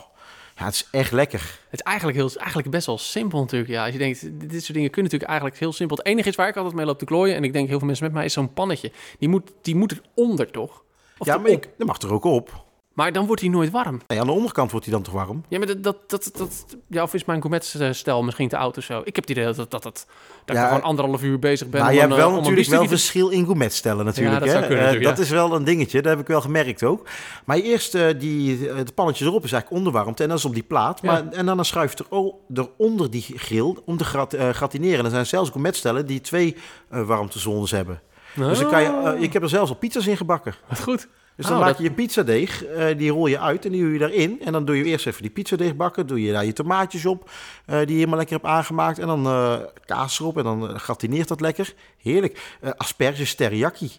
[0.56, 1.40] Ja, het is echt lekker.
[1.68, 3.70] Het is eigenlijk, heel, eigenlijk best wel simpel natuurlijk.
[3.70, 5.96] Ja, als je denkt, dit soort dingen kunnen natuurlijk eigenlijk heel simpel.
[5.96, 7.36] Het enige is waar ik altijd mee loop te klooien...
[7.36, 8.92] en ik denk heel veel mensen met mij, is zo'n pannetje.
[9.18, 10.82] Die moet, die moet eronder, toch?
[11.18, 12.64] Of ja, maar ik, dat mag er ook op.
[12.94, 14.00] Maar dan wordt hij nooit warm.
[14.06, 15.44] Nee, aan de onderkant wordt hij dan toch warm?
[15.48, 18.84] Ja, maar dat, dat, dat, dat ja, of is mijn gourmetstel misschien te oud of
[18.84, 19.00] zo?
[19.04, 20.06] Ik heb het idee dat, dat, dat, dat,
[20.44, 21.80] dat ja, ik gewoon anderhalf uur bezig ben.
[21.80, 22.88] Maar om je hebt een, wel om natuurlijk wel te...
[22.88, 24.34] verschil in gourmetstellen natuurlijk.
[24.34, 24.54] Ja, dat, hè?
[24.54, 25.08] zou kunnen, uh, ja.
[25.08, 27.08] dat is wel een dingetje, dat heb ik wel gemerkt ook.
[27.44, 30.62] Maar eerst uh, die, het pannetje erop is eigenlijk onderwarmd en dat is op die
[30.62, 31.02] plaat.
[31.02, 31.30] Maar, ja.
[31.30, 32.06] En dan schuift er
[32.54, 35.04] eronder die grill om te grat, uh, gratineren.
[35.04, 36.56] Er zijn zelfs gourmetstellen die twee
[36.88, 38.00] warmtezones hebben.
[38.38, 38.48] Oh.
[38.48, 40.54] Dus dan kan je, ik heb er zelfs al pizza's in gebakken.
[40.68, 41.08] Wat goed.
[41.36, 41.78] Dus dan oh, maak dat...
[41.78, 44.40] je je pizzadeeg, uh, die rol je uit en die doe je daarin.
[44.44, 46.06] En dan doe je eerst even die pizzadeeg bakken.
[46.06, 47.30] Doe je daar je tomaatjes op,
[47.66, 48.98] uh, die je helemaal lekker hebt aangemaakt.
[48.98, 49.54] En dan uh,
[49.86, 51.74] kaas erop en dan gratineert dat lekker.
[52.02, 52.56] Heerlijk.
[52.76, 53.92] asperges teriyaki.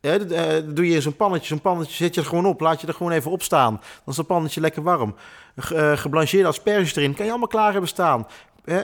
[0.00, 0.28] Dat
[0.76, 1.46] doe je in zo'n pannetje.
[1.46, 2.60] Zo'n pannetje zet je er gewoon op.
[2.60, 3.72] Laat je er gewoon even op staan.
[3.74, 5.14] Dan is dat pannetje lekker warm.
[5.94, 7.14] geblancheerde asperges erin.
[7.14, 8.26] Kan je allemaal klaar hebben staan.
[8.64, 8.76] Eh,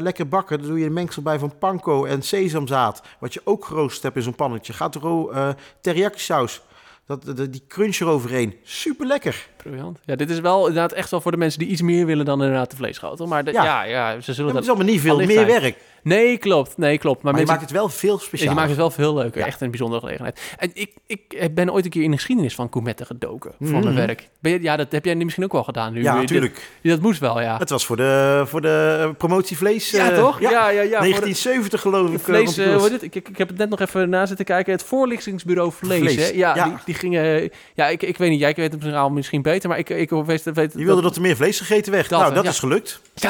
[0.00, 3.02] lekker bakken, dan doe je een mengsel bij van panko en sesamzaad.
[3.18, 4.72] Wat je ook geroosterd hebt in zo'n pannetje.
[4.72, 6.62] Gaat er teriyaki saus.
[7.08, 8.54] Dat, dat, die crunch eroverheen.
[8.62, 9.48] Super lekker.
[9.56, 9.98] Briljant.
[10.04, 12.42] Ja, dit is wel inderdaad echt wel voor de mensen die iets meer willen dan
[12.42, 13.26] inderdaad de vleeschotel.
[13.26, 13.64] Maar de, ja.
[13.64, 14.54] ja, ja, ze zullen dat...
[14.54, 15.46] Het is allemaal niet veel meer zijn.
[15.46, 15.76] werk.
[16.08, 16.76] Nee, klopt.
[16.76, 17.22] Nee, klopt.
[17.22, 17.54] Maar, maar mensen...
[17.54, 18.48] je maakt het wel veel speciaal.
[18.48, 19.40] Je maakt het wel veel leuker.
[19.40, 19.46] Ja.
[19.46, 20.40] Echt een bijzondere gelegenheid.
[20.58, 23.52] En ik, ik ben ooit een keer in de geschiedenis van Gourmetten gedoken.
[23.58, 23.82] Mm -hmm.
[23.82, 24.28] Van mijn werk.
[24.40, 25.92] Ben je, ja, dat heb jij misschien ook wel gedaan.
[25.92, 26.02] Nu.
[26.02, 26.54] Ja, natuurlijk.
[26.54, 27.58] Dat, dat, moest wel, ja.
[27.58, 29.90] Het was voor de, voor de promotie vlees.
[29.90, 30.40] Ja, uh, toch?
[30.40, 30.82] Ja, ja, ja.
[30.82, 32.20] ja 1970 de, geloof ik.
[32.20, 33.02] Vlees, uh, hoe dit?
[33.02, 34.72] Ik, ik, ik heb het net nog even na zitten kijken.
[34.72, 35.98] Het voorlichtingsbureau Vlees.
[35.98, 36.16] vlees.
[36.16, 36.32] Hè?
[36.34, 36.64] Ja, ja.
[36.64, 37.50] Die, die, gingen...
[37.74, 38.40] Ja, ik, ik weet niet.
[38.40, 39.68] Jij weet het misschien, misschien beter.
[39.68, 40.44] Maar ik, ik weet...
[40.54, 42.10] weet Je wilde dat er meer vlees gegeten werd.
[42.10, 43.00] Nou, dat is gelukt.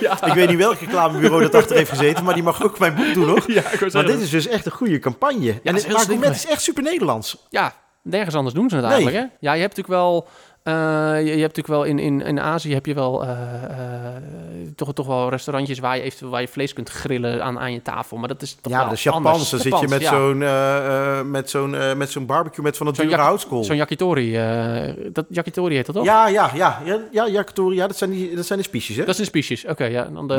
[0.00, 0.26] Ja.
[0.26, 2.13] Ik weet niet welk reclamebureau dat achter heeft gezeten.
[2.22, 3.44] Maar die mag ook mijn boek doen, hoor.
[3.52, 5.44] Ja, maar dit is dus echt een goede campagne.
[5.44, 7.46] Ja, en het, is echt super Nederlands.
[7.48, 9.22] Ja, nergens anders doen ze het eigenlijk, hè?
[9.40, 10.28] Ja, je hebt natuurlijk wel...
[10.68, 10.74] Uh,
[11.18, 13.36] je, je, hebt natuurlijk wel in, in, in Azië heb je wel uh, uh,
[14.76, 17.82] toch, toch wel restaurantjes waar je eventueel waar je vlees kunt grillen aan, aan je
[17.82, 18.16] tafel.
[18.16, 19.50] Maar dat is toch ja, wel dat is Japans.
[19.50, 20.10] Dan zit je met ja.
[20.10, 20.38] zo'n
[21.30, 23.64] met zo'n met zo'n barbecue met van het dure houtskool.
[23.64, 24.32] Zo'n yakitori.
[25.12, 26.04] dat yakitori heet dat toch?
[26.04, 27.76] Ja, ja, ja, ja, ja yakitori.
[27.76, 29.04] Ja, dat zijn die dat zijn de spiesjes, hè?
[29.04, 29.62] Dat zijn spiesjes.
[29.62, 30.04] Oké, okay, ja.
[30.04, 30.34] Dan de...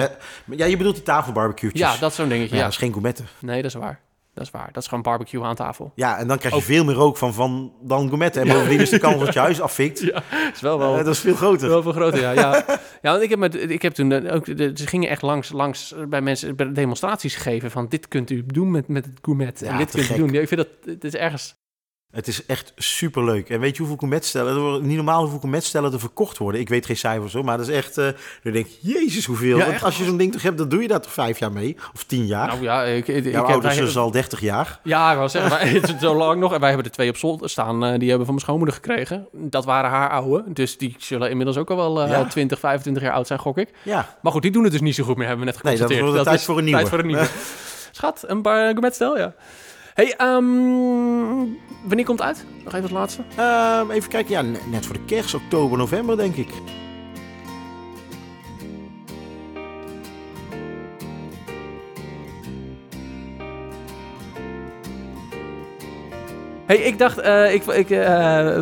[0.46, 1.72] met, ja, je bedoelt die tafelbarbecue's.
[1.74, 2.50] Ja, dat zo'n dingetje.
[2.50, 3.26] Ja, ja, dat is geen gourmetten.
[3.40, 4.00] Nee, dat is waar.
[4.36, 4.70] Dat is waar.
[4.72, 5.92] Dat is gewoon barbecue aan tafel.
[5.96, 6.66] Ja, en dan krijg je ook.
[6.66, 8.42] veel meer rook van, van dan gourmetten.
[8.42, 10.00] En bovendien is de kans dat je huis afvikt.
[10.00, 10.98] Ja, is wel wel.
[10.98, 11.70] Uh, dat is veel groter.
[11.70, 12.32] Wel veel groter, ja.
[12.32, 12.66] Ja,
[13.02, 14.58] ja want ik heb, met, ik heb toen ook...
[14.58, 17.88] De, ze gingen echt langs, langs bij mensen bij demonstraties gegeven van...
[17.90, 19.60] dit kunt u doen met, met het gourmet.
[19.60, 20.16] Ja, en dit kunt gek.
[20.16, 20.32] u doen.
[20.32, 20.94] Ja, ik vind dat...
[20.94, 21.56] Het is ergens...
[22.16, 23.50] Het is echt superleuk.
[23.50, 24.54] En weet je hoeveel gourmetstellen...
[24.56, 26.62] Er worden niet normaal hoeveel gourmetstellen er verkocht worden.
[26.62, 27.98] Ik weet geen cijfers hoor, maar dat is echt...
[27.98, 28.06] eh
[28.44, 29.58] dan denk ik, jezus hoeveel.
[29.58, 29.84] Ja, Want echt?
[29.84, 31.76] als je zo'n ding toch hebt, dan doe je daar toch vijf jaar mee?
[31.94, 32.48] Of tien jaar?
[32.48, 34.80] Nou ja, ik, ik, ik Jouw ouders al 30 jaar.
[34.84, 36.54] Ja, ik wou zeggen, wij- het is zo lang nog.
[36.54, 37.84] En wij hebben er twee op zolder staan.
[37.86, 39.28] eh, die hebben we van mijn schoonmoeder gekregen.
[39.32, 40.44] Dat waren haar oude.
[40.54, 42.26] Dus die zullen inmiddels ook al wel eh, Ja.
[42.26, 43.70] 20, 25 jaar oud zijn, gok ik.
[43.84, 45.78] Ja, Maar goed, die doen het dus niet zo goed meer, hebben we net Nee,
[45.78, 46.24] dat geconstateerd.
[46.26, 46.80] tijd is voor een nieuwe.
[46.80, 47.28] Tijd voor een nieuwe.
[47.92, 49.34] Schat, een paar gourmetstel, ja.
[49.96, 50.46] Hey, ehm,
[51.84, 52.46] wanneer komt het uit?
[52.64, 53.22] Nog even het laatste.
[53.36, 54.32] Ehm, even kijken.
[54.32, 56.50] Ja, ne- net voor de kerst, oktober, november denk ik.
[66.66, 68.58] hey, ik dacht, eh, ik, ik eh,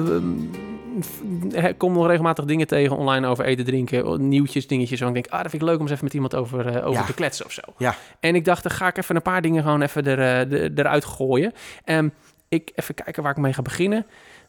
[1.77, 4.99] kom nog regelmatig dingen tegen online over eten, drinken, nieuwtjes, dingetjes.
[4.99, 6.75] Waar ik denk, ah, dat vind ik leuk om eens even met iemand over, eh,
[6.87, 7.05] over Ja.
[7.05, 7.61] te kletsen of zo.
[7.77, 7.95] Ja.
[8.19, 10.71] En ik dacht, dan ga ik even een paar dingen gewoon even er, eh, de-
[10.75, 11.51] eruit gooien.
[11.85, 12.09] Ehm,
[12.49, 14.05] ik even kijken waar ik mee ga beginnen.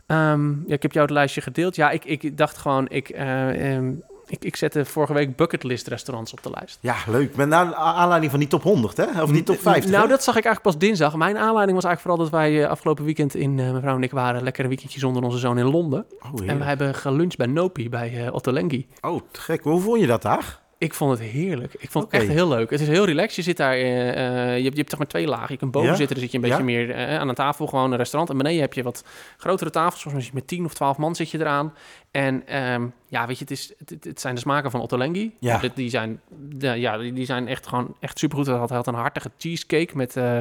[0.07, 1.77] Ehm, ja, ik heb jou het lijstje gedeeld.
[1.77, 3.93] Ja, ik, ik dacht gewoon, ik, eh, ehm,
[4.27, 6.79] ik, ik zette vorige week bucketlist restaurants op de lijst.
[6.81, 7.37] Ja, leuk.
[7.37, 9.23] Met aanleiding van die top 100, hè?
[9.23, 9.91] Of die top 50.
[9.91, 10.09] Nou, hè?
[10.09, 11.17] dat zag ik eigenlijk pas dinsdag.
[11.17, 14.11] Mijn aanleiding was eigenlijk vooral dat wij eh, afgelopen weekend in, eh, mevrouw en ik
[14.11, 16.07] waren lekker een weekendje zonder onze zoon in Londen.
[16.33, 18.87] Oh, En we hebben geluncht bij Nopi, bij Otto Lengi.
[19.01, 19.63] oh, te gek.
[19.63, 20.63] Hoe vond je dat daar?
[20.85, 21.75] Ik vond het heerlijk.
[21.79, 22.71] Ik vond het echt heel leuk.
[22.71, 23.35] Het is heel relaxed.
[23.35, 25.53] Je zit daar, eh, eh, je, hebt, je hebt zeg maar twee lagen.
[25.53, 25.97] Je kunt boven Ja?
[25.97, 26.65] zitten, dan zit je een beetje Ja?
[26.65, 28.31] meer eh, aan een tafel, gewoon een restaurant.
[28.31, 29.05] En beneden heb je wat
[29.37, 31.75] grotere tafels, zoals met 10 of 12 man zit je eraan.
[32.11, 35.37] En ehm, ja, weet je, het, is, het, het- zijn de smaken van Otto Lengi.
[35.41, 35.59] Ja.
[35.59, 38.47] Die, die zijn, de- ja, die, die zijn echt gewoon echt supergoed.
[38.47, 40.39] Hij had, had een hartige cheesecake met eh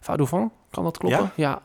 [0.00, 0.52] Vadouvant.
[0.70, 1.30] Kan dat kloppen?
[1.34, 1.62] Ja,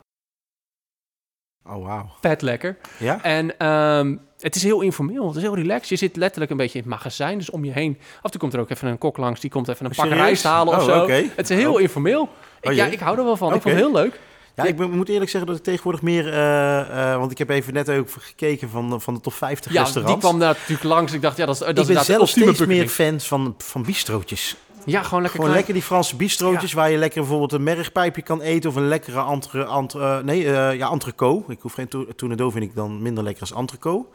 [1.68, 2.06] Oh, wauw.
[2.20, 2.76] vet lekker.
[2.98, 3.22] Ja?
[3.22, 5.88] En ehm, het is heel informeel, het is heel relaxed.
[5.88, 7.96] Je zit letterlijk een beetje in het magazijn, dus om je heen.
[8.16, 10.08] Af en toe komt er ook even een kok langs, die komt even een pak
[10.08, 11.08] rijst halen of Oh, zo.
[11.36, 11.80] Het is heel Oh.
[11.80, 12.28] informeel.
[12.60, 13.54] Ik, Oh, ja, ik hou er wel van.
[13.54, 14.20] Ik vond het heel leuk.
[14.56, 16.28] Ja, ik ben- moet eerlijk zeggen dat ik tegenwoordig meer...
[16.32, 19.80] eh, eh, want ik heb even net ook gekeken van, van de top 50 Ja,
[19.82, 20.14] restaurants.
[20.20, 21.12] die kwam daar natuurlijk langs.
[21.12, 22.94] Ik dacht, ja, dat is, dat is ik ben inderdaad de zelf steeds meer bucketlist.
[22.94, 24.56] fan van, van bistrootjes.
[24.84, 25.54] Ja, gewoon lekker Gewoon klein.
[25.54, 29.24] lekker die Franse bistrootjes waar je lekker bijvoorbeeld een mergpijpje kan eten of een lekkere
[29.26, 31.52] entre, entre, eh, nee, eh, ja, entrecote.
[31.52, 34.08] Ik hoef geen to- tournedo vind ik dan minder lekker als entrecote.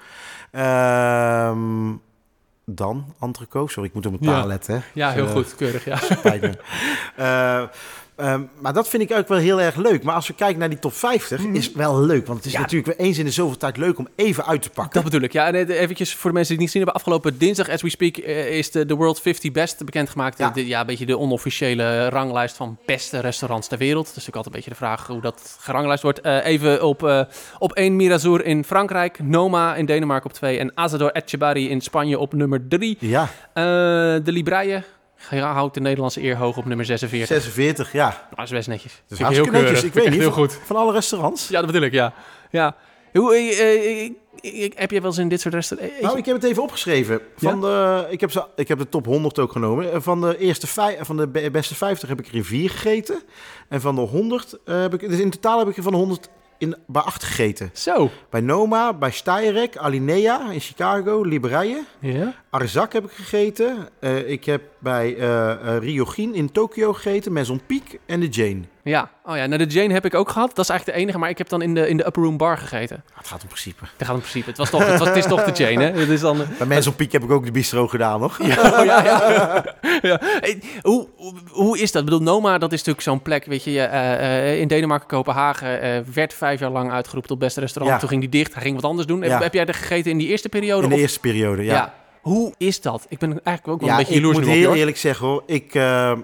[0.51, 1.93] Ehm,
[2.65, 3.71] dan entrecote.
[3.71, 4.45] Sorry, ik moet op mijn taal Ja.
[4.47, 4.73] letten.
[4.75, 4.81] hè.
[4.93, 5.55] Ja, heel Eh, goed.
[5.55, 5.95] Keurig, ja.
[5.97, 6.51] spijt me.
[8.17, 10.03] Eh, ehm, maar dat vind ik ook wel heel erg leuk.
[10.03, 12.25] Maar als we kijken naar die top 50, is het wel leuk.
[12.27, 12.59] Want het is Ja.
[12.59, 14.93] natuurlijk weer eens in de zoveel tijd leuk om even uit te pakken.
[14.93, 15.31] Dat bedoel ik.
[15.33, 16.93] Ja, en eh, eventjes voor de mensen die het niet zien hebben.
[17.01, 20.37] Afgelopen dinsdag, as we speak, eh, is de, de World 50 Best bekendgemaakt.
[20.37, 20.45] Ja.
[20.47, 20.53] Ja.
[20.53, 24.05] De, ja, een beetje de onofficiële ranglijst van beste restaurants ter wereld.
[24.05, 26.21] Dus natuurlijk altijd een beetje de vraag hoe dat geranglijst wordt.
[26.21, 27.21] Eh, even op, eh,
[27.59, 29.19] op 1 Mirazur in Frankrijk.
[29.23, 30.57] Noma in Denemarken op 2.
[30.59, 32.97] En Azador Etchebari in Spanje op nummer 3.
[32.99, 34.83] Ja, de Libraille
[35.29, 37.27] houdt de Nederlandse eer hoog op nummer 46.
[37.27, 38.07] 46, ja.
[38.07, 39.01] Nou, dat is best netjes.
[39.07, 39.83] Dus ik heel netjes.
[39.83, 40.59] Ik weet niet, heel van, goed.
[40.65, 41.47] van alle restaurants.
[41.47, 42.13] Ja, dat bedoel ik, ja.
[42.51, 42.75] ja.
[43.13, 46.01] Hoe, eh, eh, eh, heb je wel eens in dit soort restaurants...
[46.01, 47.21] Nou, ik heb het even opgeschreven.
[47.35, 49.91] Van de, ik, heb ze, ik heb de top 100 ook genomen.
[49.91, 52.69] En Van de, eerste vij, van de be- beste 50 heb ik er in 4
[52.69, 53.21] gegeten.
[53.69, 55.09] En van de 100 eh, heb ik...
[55.09, 57.69] Dus in totaal heb ik er van de 100 in, bij 8 gegeten.
[57.73, 58.09] Zo.
[58.29, 61.83] Bij Noma, bij Steyrek, Alinea in Chicago, Libreie.
[61.99, 62.33] Ja?
[62.49, 63.89] Arzak heb ik gegeten.
[63.99, 67.33] Eh, ik heb bij eh eh, Ryojin in Tokio gegeten.
[67.33, 68.61] Maison Peak en de Jane.
[68.87, 70.55] Ja, oh ja, nou de Jane heb ik ook gehad.
[70.55, 72.37] Dat is eigenlijk de enige, maar ik heb dan in de, in de Upper Room
[72.37, 73.03] Bar gegeten.
[73.09, 73.83] Ah, het gaat in principe.
[73.97, 74.49] Dat gaat in principe.
[74.49, 75.99] Het, was toch, het, was, het is toch de Jane, hè?
[75.99, 76.37] Het is dan...
[76.57, 78.37] Bij Maison Peak heb ik ook de bistro gedaan nog.
[78.43, 79.63] Ja, oh, ja, ja.
[80.01, 80.19] ja.
[80.21, 81.07] Hey, hoe,
[81.49, 82.01] hoe, is dat?
[82.01, 85.81] Ik bedoel, Noma, dat is natuurlijk zo'n plek, weet je, eh, eh, in Denemarken, Kopenhagen,
[85.81, 87.93] eh, werd vijf jaar lang uitgeroepen tot beste restaurant.
[87.93, 87.99] Ja.
[87.99, 89.21] Toen ging die dicht, hij ging wat anders doen.
[89.21, 90.83] Heb, heb jij er gegeten in die eerste periode?
[90.83, 91.93] In de of- eerste periode, ja.
[92.21, 93.05] Hoe is dat?
[93.09, 94.75] Ik ben eigenlijk ook wel een beetje jaloers nu op heel hoor.
[94.75, 95.79] eerlijk zeggen hoor, ik,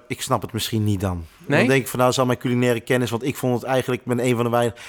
[0.07, 1.25] ik snap het misschien niet dan.
[1.47, 1.59] Nee?
[1.59, 4.03] Dan denk ik van nou, is al mijn culinaire kennis, want ik vond het eigenlijk,
[4.05, 4.79] ben een van de weinigen,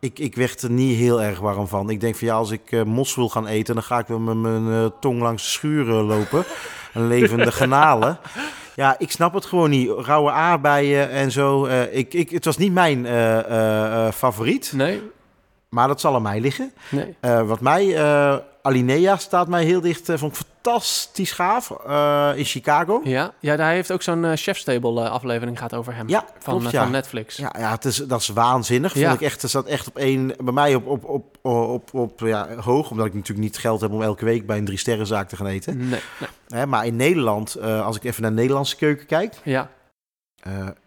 [0.00, 1.90] ik, ik werd er niet heel erg warm van.
[1.90, 4.18] Ik denk van ja, als ik eh, mos wil gaan eten, dan ga ik wel
[4.18, 6.44] met mijn eh, tong langs de schuren lopen.
[6.94, 8.18] Een levende granalen.
[8.74, 9.90] Ja, ik snap het gewoon niet.
[9.96, 11.66] Rauwe aardbeien en zo.
[11.66, 13.06] eh, ik, ik, het was niet mijn
[14.14, 15.02] favoriet, Nee,
[15.68, 16.72] maar dat zal aan mij liggen.
[16.90, 17.16] nee.
[17.44, 17.96] Wat mij,
[18.62, 23.00] Alinea staat mij heel dicht, eh, vond ik fantastisch gaaf, eh, in Chicago.
[23.04, 26.08] Ja, ja daar heeft ook zo'n eh, Chef's Table aflevering gaat over hem.
[26.08, 26.82] Ja, van, klopt, ja.
[26.82, 27.36] van Netflix.
[27.36, 28.94] Ja, ja het is, dat is waanzinnig.
[28.94, 29.08] Ja.
[29.08, 32.20] Vond ik echt, er zat echt op één, bij mij op, op, op, op, op
[32.20, 35.28] ja, hoog, omdat ik natuurlijk niet geld heb om elke week bij een drie sterrenzaak
[35.28, 35.76] te gaan eten.
[35.76, 36.28] Nee, nee.
[36.48, 39.70] Hè, maar in Nederland, als ik even naar de Nederlandse keuken kijk, Ja,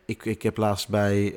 [0.05, 1.33] ik, ik heb laatst bij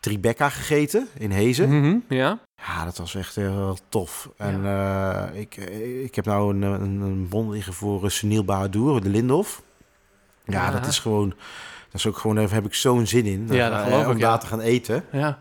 [0.00, 1.80] Tribeca gegeten in Hezen.
[1.80, 2.38] Mhm, ja.
[2.66, 4.28] Ja, dat was echt heel tof.
[4.36, 5.56] En eh, ik,
[6.04, 9.62] ik heb nou een, een, een bon liggen voor Sunil Bahadur, de Lindhof.
[10.44, 10.70] Ja, Ja.
[10.70, 11.28] dat is gewoon,
[11.90, 13.46] dat is ook gewoon, daar heb ik zo'n zin in.
[13.50, 14.38] Ja, eh, dat geloof om ik, daar ja.
[14.38, 15.04] te gaan eten.
[15.12, 15.38] ja.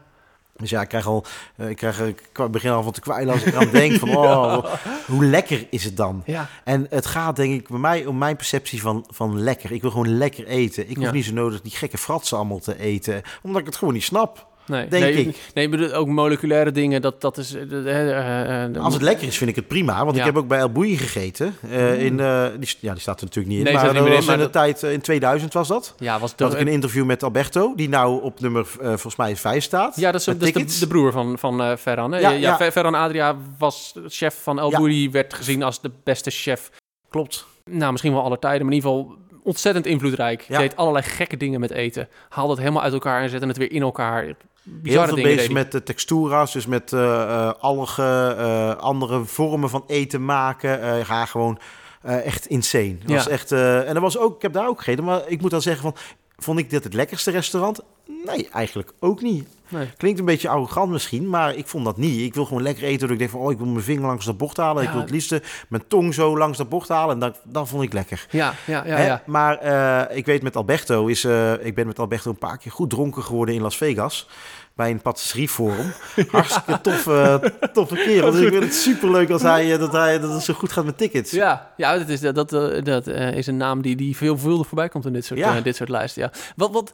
[0.58, 3.44] Dus ja, ik krijg al, eh, ik, krijg, ik begin al van te kwijlen als
[3.44, 4.66] ik eraan denk van, oh,
[5.08, 6.24] hoe lekker is het dan?
[6.26, 6.48] Ja.
[6.64, 9.72] En het gaat denk ik bij mij om mijn perceptie van, van lekker.
[9.72, 10.90] Ik wil gewoon lekker eten.
[10.90, 11.12] Ik hoef Ja.
[11.12, 14.48] niet zo nodig die gekke fratsen allemaal te eten, omdat ik het gewoon niet snap.
[14.70, 15.38] Nee, Denk nee, ik.
[15.54, 17.54] Nee, bedoel, ook moleculaire dingen, dat, dat is...
[17.54, 20.04] eh, eh, eh, Als het lekker is, vind ik het prima.
[20.04, 20.20] Want Ja.
[20.20, 21.56] ik heb ook bij El Bouilly gegeten.
[21.98, 23.64] in, eh, die, ja, die staat er natuurlijk niet in.
[23.64, 25.94] Nee, maar dat was meer in, de maar tijd, in 2000 was dat.
[25.98, 29.64] Ja, was de, ik een interview met Alberto, die nou op nummer volgens mij 5
[29.64, 29.96] staat.
[29.96, 32.12] ja, dat is, dat de, de broer van, van Ferran.
[32.12, 32.20] Hè?
[32.20, 32.56] Ja, Ja, ja.
[32.56, 34.78] Fer- Ferran Adria was chef van El Ja.
[34.78, 36.70] Bouri, werd gezien als de beste chef.
[37.10, 37.46] Klopt.
[37.70, 40.42] Nou, misschien wel aller tijden, maar in ieder geval ontzettend invloedrijk.
[40.48, 40.58] Ja.
[40.58, 42.08] Deed allerlei gekke dingen met eten.
[42.30, 44.34] Haalde het helemaal uit elkaar en zette het weer in elkaar.
[44.70, 49.70] Heel Bizarre veel dingen bezig met de textura's, dus met eh, algen, eh, andere vormen
[49.70, 51.06] van eten maken.
[51.06, 51.60] Ga gewoon
[52.02, 52.96] echt insane.
[53.00, 55.52] Het Was echt, en dat was ook, ik heb daar ook gegeten, maar ik moet
[55.52, 55.96] dan zeggen van,
[56.38, 57.80] vond ik dit het lekkerste restaurant?
[58.26, 59.48] Nee, eigenlijk ook niet.
[59.70, 59.88] Nee.
[59.98, 62.20] Klinkt een beetje arrogant misschien, maar ik vond dat niet.
[62.22, 64.26] Ik wil gewoon lekker eten, dat ik denk van, oh, ik wil mijn vinger langs
[64.26, 64.82] dat bord halen.
[64.84, 64.94] Ik Ja.
[64.94, 67.14] wil het liefste mijn tong zo langs dat bord halen.
[67.14, 68.26] En dat, dat vond ik lekker.
[68.30, 68.96] Ja, ja, ja.
[68.96, 69.06] Hè?
[69.06, 69.22] ja.
[69.26, 72.72] Maar eh, ik weet met Alberto is, eh, ik ben met Alberto een paar keer
[72.72, 74.28] goed dronken geworden in Las Vegas.
[74.76, 75.92] Bij een patisserieforum.
[76.32, 78.32] Hartstikke toffe, toffe kerel.
[78.32, 80.86] Dus ik vind het superleuk als hij, eh, dat, hij, dat het zo goed gaat
[80.86, 81.32] met tickets.
[81.32, 84.68] Ja, ja dat, is, dat, dat, eh, dat eh, is een naam die, die veelvuldig
[84.68, 85.56] voorbij komt in dit soort, Ja.
[85.58, 86.22] eh, dit soort lijsten.
[86.22, 86.32] Ja.
[86.56, 86.92] Wat, wat,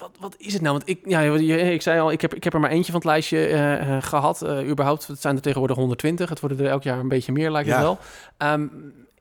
[0.00, 0.76] wat, wat is het nou?
[0.76, 3.10] Want ik, ja, ik zei al, ik heb, ik heb er maar eentje van het
[3.10, 4.42] lijstje eh, eh, gehad.
[4.42, 6.28] eh, überhaupt, het zijn er tegenwoordig 120.
[6.28, 7.98] Het worden er elk jaar een beetje meer, lijkt het wel.
[8.36, 8.66] Ehm,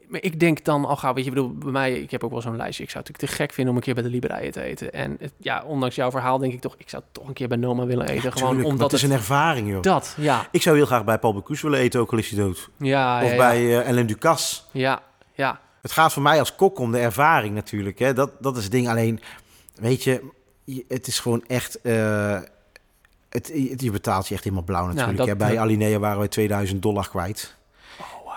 [0.07, 2.41] maar ik denk dan al gauw, weet je, bedoel, bij mij, ik heb ook wel
[2.41, 2.83] zo'n lijstje.
[2.83, 4.93] Ik zou het natuurlijk te gek vinden om een keer bij de Liberijen te eten.
[4.93, 7.57] En het, ja, ondanks jouw verhaal denk ik toch, ik zou toch een keer bij
[7.57, 8.31] Noma willen eten.
[8.31, 9.81] gewoon Tuurlijk, omdat dat is het, een ervaring, joh.
[9.81, 12.39] dat, ja, Ik zou heel graag bij Paul Bocuse willen eten, ook al is hij
[12.39, 12.69] dood.
[12.77, 14.61] ja, of ja, bij eh Ellen Ducasse.
[14.71, 15.01] ja,
[15.33, 17.99] ja, Het gaat voor mij als kok om de ervaring natuurlijk.
[17.99, 18.13] Hè.
[18.13, 18.89] Dat, dat is het ding.
[18.89, 19.19] Alleen,
[19.75, 20.21] weet je,
[20.75, 21.81] je- het is gewoon echt...
[21.81, 22.39] eh,
[23.29, 25.17] het, het- je betaalt je echt helemaal blauw natuurlijk.
[25.17, 25.35] dat- hè.
[25.35, 27.55] Bij Alinea waren we 2000 dollar kwijt.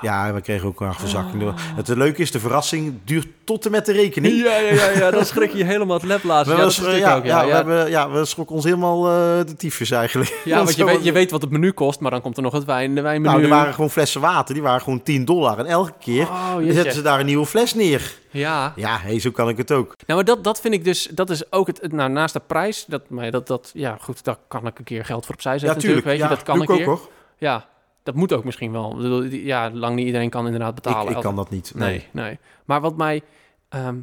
[0.02, 1.52] Oh, Ja, we kregen ook een verzakking.
[1.74, 4.42] Het leuke is, de verrassing duurt tot en met de rekening.
[4.42, 6.52] Ja, ja, ja, ja, dan schrik je helemaal het laatst.
[6.80, 9.90] We, Ja, ja, ook, ja, we, hebben, ja, we schrokken ons helemaal eh, de tyfus
[9.90, 10.40] eigenlijk.
[10.44, 12.52] Ja, want je weet, je weet wat het menu kost, maar dan komt er nog
[12.52, 13.32] het wijn, de wijnmenu.
[13.32, 14.54] Nou, er waren gewoon flessen water.
[14.54, 15.58] Die waren gewoon 10 dollar.
[15.58, 18.20] En elke keer Oh, zetten ze daar een nieuwe fles neer.
[18.30, 19.86] Ja, Ja, hey, zo kan ik het ook.
[20.06, 22.84] nou, maar dat, dat vind ik dus, dat is ook het, nou, naast de prijs,
[22.88, 25.68] dat, maar dat, dat, ja, goed, daar kan ik een keer geld voor opzij zetten
[25.76, 26.04] Ja, tuurlijk.
[26.04, 26.92] natuurlijk, weet je, ja, dat kan doe ik keer.
[26.92, 27.10] ook hoor.
[27.38, 27.66] Ja,
[28.02, 29.02] dat moet ook misschien wel.
[29.24, 31.12] Ja, lang niet iedereen kan inderdaad betalen.
[31.16, 31.72] Ik, kan dat niet.
[31.74, 32.38] Nee, nee.
[32.64, 33.22] Maar wat mij...
[33.68, 33.96] ehm,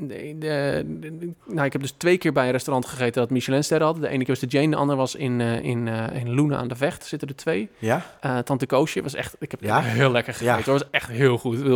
[0.00, 3.86] de, de- de- nou, ik heb dus twee keer bij een restaurant gegeten dat Michelinsterren
[3.86, 3.96] had.
[4.00, 6.58] De ene keer was de Jane, de andere was in, eh in, eh in Loenen
[6.58, 7.04] aan de Vecht.
[7.04, 7.68] Zitten er twee.
[7.78, 8.06] Ja?
[8.20, 9.36] Eh, Tante Koosje was echt...
[9.38, 9.80] Ik heb Ja?
[9.80, 10.52] heel lekker gegeten.
[10.52, 10.58] Ja.
[10.58, 11.58] Het was echt heel goed.
[11.58, 11.70] We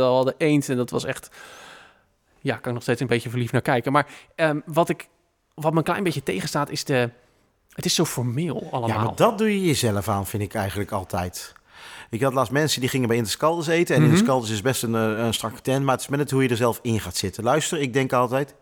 [0.00, 1.28] hadden eend en dat was echt...
[2.40, 3.92] Ja, kan ik nog steeds een beetje verliefd naar kijken.
[3.92, 5.08] Maar ehm, wat, ik,
[5.54, 7.10] wat me een klein beetje tegenstaat is de...
[7.76, 8.96] Het is zo formeel allemaal.
[8.98, 11.52] Ja, maar dat doe je jezelf aan, vind ik eigenlijk altijd.
[12.10, 13.94] Ik had laatst mensen die gingen bij Interscaldus eten.
[13.94, 14.10] En Mhm.
[14.10, 16.48] Interscaldus is best een, eh, een strakke tent, maar het is met het hoe je
[16.48, 17.44] er zelf in gaat zitten.
[17.44, 18.54] Luister, ik denk altijd,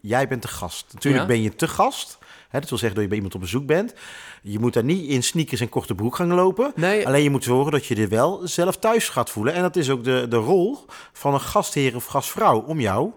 [0.00, 0.84] jij bent de gast.
[0.92, 1.28] Natuurlijk Ja.
[1.28, 2.18] ben je te gast.
[2.48, 3.94] Hè, dat wil zeggen dat je bij iemand op bezoek bent.
[4.42, 6.72] Je moet daar niet in sneakers en korte broek gaan lopen.
[6.76, 9.54] Nee, Alleen je moet zorgen dat je er wel zelf thuis gaat voelen.
[9.54, 10.78] En dat is ook de, de rol
[11.12, 13.10] van een gastheer of gastvrouw om jou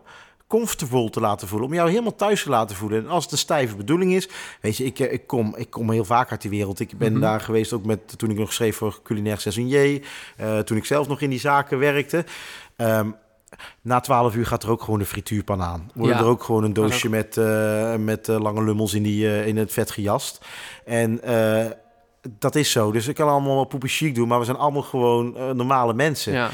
[0.57, 1.67] comfortabel te laten voelen.
[1.67, 3.03] Om jou helemaal thuis te laten voelen.
[3.03, 4.29] En als het een stijve bedoeling is...
[4.61, 6.79] Weet je, ik, eh, ik, kom, ik kom heel vaak uit die wereld.
[6.79, 7.21] Ik ben Mhm.
[7.21, 8.17] daar geweest ook met...
[8.17, 10.01] Toen ik nog schreef voor Culinaire Saisonnier.
[10.37, 12.25] eh, toen ik zelf nog in die zaken werkte.
[12.75, 13.09] Ehm,
[13.81, 15.91] na 12 uur gaat er ook gewoon de frituurpan aan.
[15.93, 16.19] Wordt Ja.
[16.19, 19.91] er ook gewoon een doosje met, eh, met lange lummels in, die, in het vet
[19.91, 20.45] gejast.
[20.85, 21.21] En
[22.39, 22.91] dat is zo.
[22.91, 26.33] Dus ik kan allemaal wel poepie chic doen, maar we zijn allemaal gewoon normale mensen.
[26.33, 26.49] ja.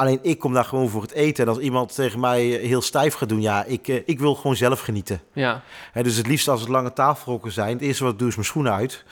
[0.00, 1.44] Alleen ik kom daar gewoon voor het eten.
[1.44, 4.56] En als iemand tegen mij heel stijf gaat doen, ja, ik, eh, ik wil gewoon
[4.56, 5.20] zelf genieten.
[5.32, 5.62] ja.
[6.02, 7.72] Dus het liefst als het lange tafelrokken zijn.
[7.72, 9.04] Het eerste wat ik doe is mijn schoenen uit.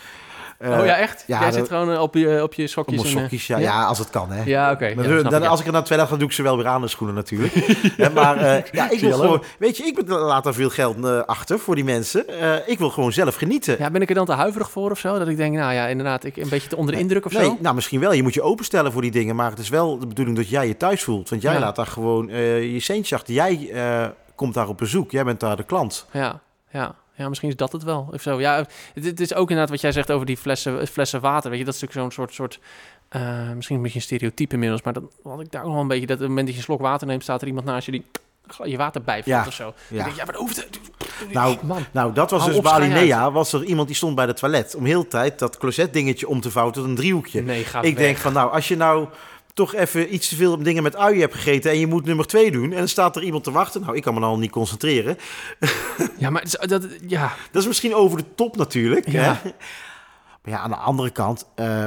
[0.59, 1.25] Eh, oh ja, echt?
[1.27, 3.01] ja, Jij zit gewoon eh, op je, op je Op sokjes?
[3.03, 4.43] en, eh, sokjes, ja, ja, als het kan, hè.
[4.45, 4.95] Ja, oké.
[5.23, 6.89] Dan- als ik er na twee dagen ga, doe ik ze wel weer aan de
[6.89, 7.55] schoenen natuurlijk.
[8.15, 11.59] Maar eh, ja, ik wil gewoon, weet je, ik laat daar veel geld eh, achter
[11.59, 12.29] voor die mensen.
[12.29, 13.77] Eh, ik wil gewoon zelf genieten.
[13.79, 15.19] Ja, ben ik er dan te huiverig voor of zo?
[15.19, 17.45] Dat ik denk, nou ja, inderdaad, ik een beetje te onder de indruk of nee,
[17.45, 17.57] zo?
[17.61, 18.13] nou misschien wel.
[18.13, 20.67] Je moet je openstellen voor die dingen, maar het is wel de bedoeling dat jij
[20.67, 21.29] je thuis voelt.
[21.29, 21.59] Want jij Ja.
[21.61, 23.35] laat daar gewoon eh, je centje achter.
[23.35, 25.11] Jij eh, komt daar op bezoek.
[25.11, 26.07] Jij bent daar de klant.
[26.13, 26.41] Ja,
[26.71, 26.95] ja.
[27.17, 28.09] Ja, misschien is dat het wel.
[28.13, 28.41] Of zo.
[28.41, 31.51] Ja, het, het is ook inderdaad wat jij zegt over die flessen, flessen water.
[31.51, 32.61] Weet je, dat is natuurlijk zo'n soort, soort
[33.09, 35.89] eh, misschien een beetje een stereotype inmiddels, maar dat had ik daar ook wel een
[35.89, 36.07] beetje.
[36.07, 37.93] Dat op het moment dat je een slok water neemt, staat er iemand naast je
[37.93, 38.05] die
[38.65, 39.75] je water bijvult Ja, of zo.
[39.89, 39.99] ja.
[39.99, 40.81] Ik denk, ja, maar dat hoeft het.
[41.33, 41.85] Nou, man.
[41.91, 43.33] Nou, dat was dus op, bij schei Alinea.
[43.33, 44.75] Was er iemand die stond bij het toilet.
[44.75, 47.43] Om heel de tijd dat closet dingetje om te vouwen tot een driehoekje.
[47.43, 48.05] Nee, ga ik weg.
[48.05, 49.09] denk van nou, als je nou
[49.57, 51.71] toch even iets te veel dingen met uien hebt gegeten...
[51.71, 53.81] en je moet nummer twee doen en dan staat er iemand te wachten.
[53.81, 55.17] Nou, ik kan me dan al niet concentreren.
[56.19, 59.11] Ja, maar dat, ja, Dat is misschien over de top natuurlijk.
[59.11, 59.41] Ja.
[59.43, 59.51] Hè?
[60.43, 61.85] Maar ja, aan de andere kant, eh,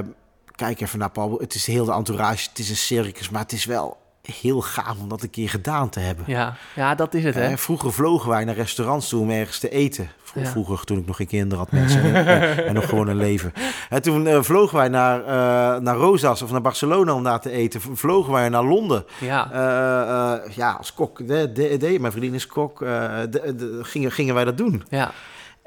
[0.56, 1.40] kijk even naar Paul.
[1.40, 5.00] Het is heel de entourage, het is een circus, maar het is wel heel gaaf
[5.02, 6.24] om dat een keer gedaan te hebben.
[6.28, 7.42] Ja, ja dat is het, hè?
[7.48, 10.10] Eh, vroeger vlogen wij naar restaurants toe om ergens te eten.
[10.34, 10.46] Ja.
[10.46, 12.04] Vroeger, toen ik nog geen kinderen had, mensen.
[12.26, 13.54] en, en nog gewoon een leven.
[13.90, 17.52] En toen eh, vlogen wij naar, eh, naar Rosas of naar Barcelona om daar te
[17.52, 17.82] eten.
[17.94, 19.06] Vlogen wij naar Londen.
[19.20, 21.28] Ja, Eh, eh, ja, als kok.
[21.28, 22.82] De, de, de- mijn vriendin is kok.
[22.82, 22.90] eh,
[23.30, 24.84] de- gingen, gingen wij dat doen.
[24.90, 25.12] ja.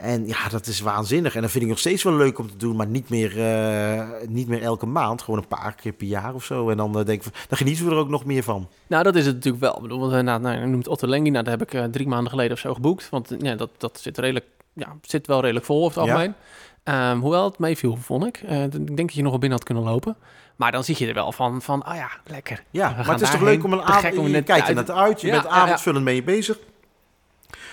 [0.02, 1.34] En ja, dat is waanzinnig.
[1.34, 2.76] En dat vind ik nog steeds wel leuk om te doen.
[2.76, 5.22] Maar niet meer, eh, niet meer elke maand.
[5.22, 6.70] Gewoon een paar keer per jaar of zo.
[6.70, 8.68] En dan eh, denk ik, dan genieten we er ook nog meer van.
[8.86, 9.74] Nou, dat is het natuurlijk wel.
[9.76, 11.30] Ik bedoel, want, eh, nou, nou, noemt Otto Lengi.
[11.30, 13.08] Nou, daar heb ik drie maanden geleden of zo geboekt.
[13.08, 16.14] Want ja, dat, dat zit, redelijk, ja, zit wel redelijk vol over het Ja.
[16.14, 16.34] algemeen.
[16.82, 18.40] Ehm, hoewel het meeviel, vond ik.
[18.40, 20.16] Ik denk dat je nog wel binnen had kunnen lopen.
[20.56, 22.62] Maar dan zie je er wel van, van oh ja, lekker.
[22.70, 24.18] Ja, maar het is toch leuk om een avond...
[24.18, 25.20] om Je kijkt er uit- net uit.
[25.20, 26.58] Je Ja, bent avondvullend mee bezig.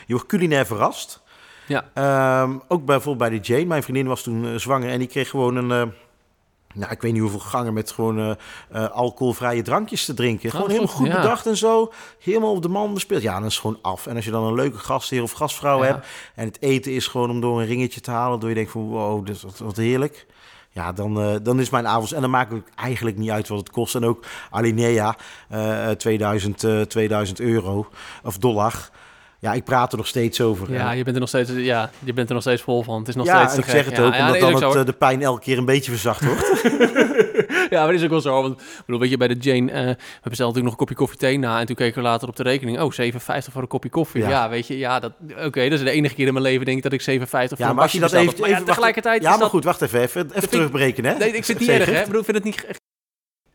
[0.05, 1.21] Je wordt culinair verrast.
[1.69, 1.83] Ja.
[1.93, 3.65] Ehm, ook bijvoorbeeld bij de Jane.
[3.65, 5.71] Mijn vriendin was toen eh, zwanger en die kreeg gewoon een...
[5.71, 5.93] eh,
[6.73, 8.37] nou, ik weet niet hoeveel gangen met gewoon
[8.71, 10.49] eh, alcoholvrije drankjes te drinken.
[10.49, 11.21] Gewoon Oh, helemaal goed, ja.
[11.21, 11.91] bedacht en zo.
[12.19, 13.21] Helemaal op de man bespeeld.
[13.21, 14.07] Ja, dan is het gewoon af.
[14.07, 15.85] En als je dan een leuke gastheer of gastvrouw Ja.
[15.85, 16.07] hebt...
[16.35, 18.39] en het eten is gewoon om door een ringetje te halen...
[18.39, 20.25] door je denkt van wow, dit is wat, wat heerlijk...
[20.71, 22.11] Ja, dan, dan is mijn avond.
[22.11, 23.95] En dan maakt het eigenlijk niet uit wat het kost.
[23.95, 25.15] En ook Alinea,
[25.49, 27.87] eh 2000, eh, 2000 euro
[28.23, 28.89] of dollar.
[29.41, 30.71] Ja, ik praat er nog steeds over.
[30.73, 32.99] Ja, je bent er nog steeds, ja, je bent er nog steeds vol van.
[32.99, 34.51] Het is nog ja, steeds te ik zeg het Ja, ook, ja, omdat nee, dan
[34.63, 36.61] het, zo, eh, de pijn elke keer een beetje verzacht wordt.
[37.69, 38.41] ja, maar dat is ook wel zo.
[38.41, 41.17] Want bedoel, weet je, bij de Jane, eh, we bestelden natuurlijk nog een kopje koffie
[41.17, 41.59] thee na.
[41.59, 42.79] En toen keken we later op de rekening.
[42.81, 44.21] Oh, 7,50 voor een kopje koffie.
[44.21, 44.49] Ja, Ja.
[44.49, 45.11] weet je, ja, dat,
[45.45, 47.39] oké, dat is de enige keer in mijn leven denk ik dat ik 7,50 voor
[47.57, 48.39] ja, een maar als je dat even...
[48.39, 49.49] Maar ja, tegelijkertijd ja, maar dat...
[49.49, 50.01] goed, wacht even.
[50.01, 51.17] Even, even vind ik- terugberekenen, hè?
[51.17, 51.99] Nee, ik vind het niet erg, hè?
[51.99, 52.65] Ik bedoel, ik vind het niet...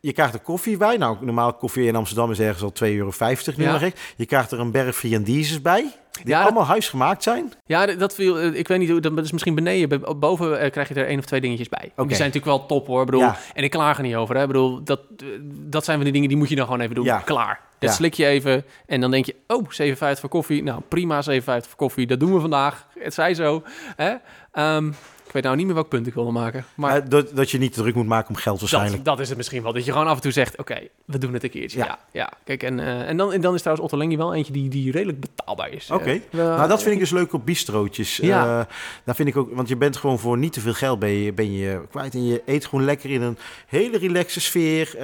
[0.05, 0.97] Je krijgt er koffie bij.
[0.97, 3.11] Nou, normaal koffie in Amsterdam is ergens al 2,50 euro
[3.57, 3.79] nu Ja.
[4.15, 5.81] Je krijgt er een berg friandises bij.
[6.11, 7.53] Die Ja, dat- allemaal huisgemaakt zijn.
[7.65, 9.89] Ja, dat viel, eh, ik weet niet, hoe- dat is misschien beneden.
[9.89, 11.91] Be- Boven eh, krijg je er één of twee dingetjes bij.
[11.95, 12.07] Oké.
[12.07, 12.99] Die zijn natuurlijk wel top hoor.
[12.99, 13.37] Ik bedoel, Ja.
[13.53, 14.35] En ik klaag er niet over.
[14.35, 14.41] Hè.
[14.41, 16.95] Ik bedoel, dat, eh, dat zijn van die dingen die moet je dan gewoon even
[16.95, 17.03] doen.
[17.05, 17.17] Ja.
[17.19, 17.59] Klaar.
[17.79, 20.63] Dat slik je even en dan denk je, oh, 7,50 voor koffie.
[20.63, 22.07] Nou, prima, 7,50 voor koffie.
[22.07, 22.87] Dat doen we vandaag.
[22.99, 23.63] Het zij zo.
[23.95, 24.13] Hè?
[24.51, 24.91] Ehm,
[25.25, 26.65] ik weet nou niet meer welk punt ik wilde maken.
[26.75, 28.95] Maar Eh, dat, dat je niet te druk moet maken om geld waarschijnlijk.
[28.95, 29.73] dat, dat is het misschien wel.
[29.73, 31.77] Dat je gewoon af en toe zegt, oké, we doen het een keertje.
[31.77, 31.99] Ja, Ja.
[32.11, 32.31] ja.
[32.43, 34.91] Kijk, en, eh, en, dan, en dan is trouwens Otto Lengi wel eentje die, die
[34.91, 35.91] redelijk betaalbaar is.
[35.91, 36.09] Oké.
[36.11, 38.17] Eh, Nou, dat vind ik dus leuk op bistrootjes.
[38.17, 38.67] Ja.
[39.03, 41.33] Daar vind ik ook, want je bent gewoon voor niet te veel geld ben je,
[41.33, 42.13] ben je kwijt.
[42.13, 44.95] En je eet gewoon lekker in een hele relaxe sfeer.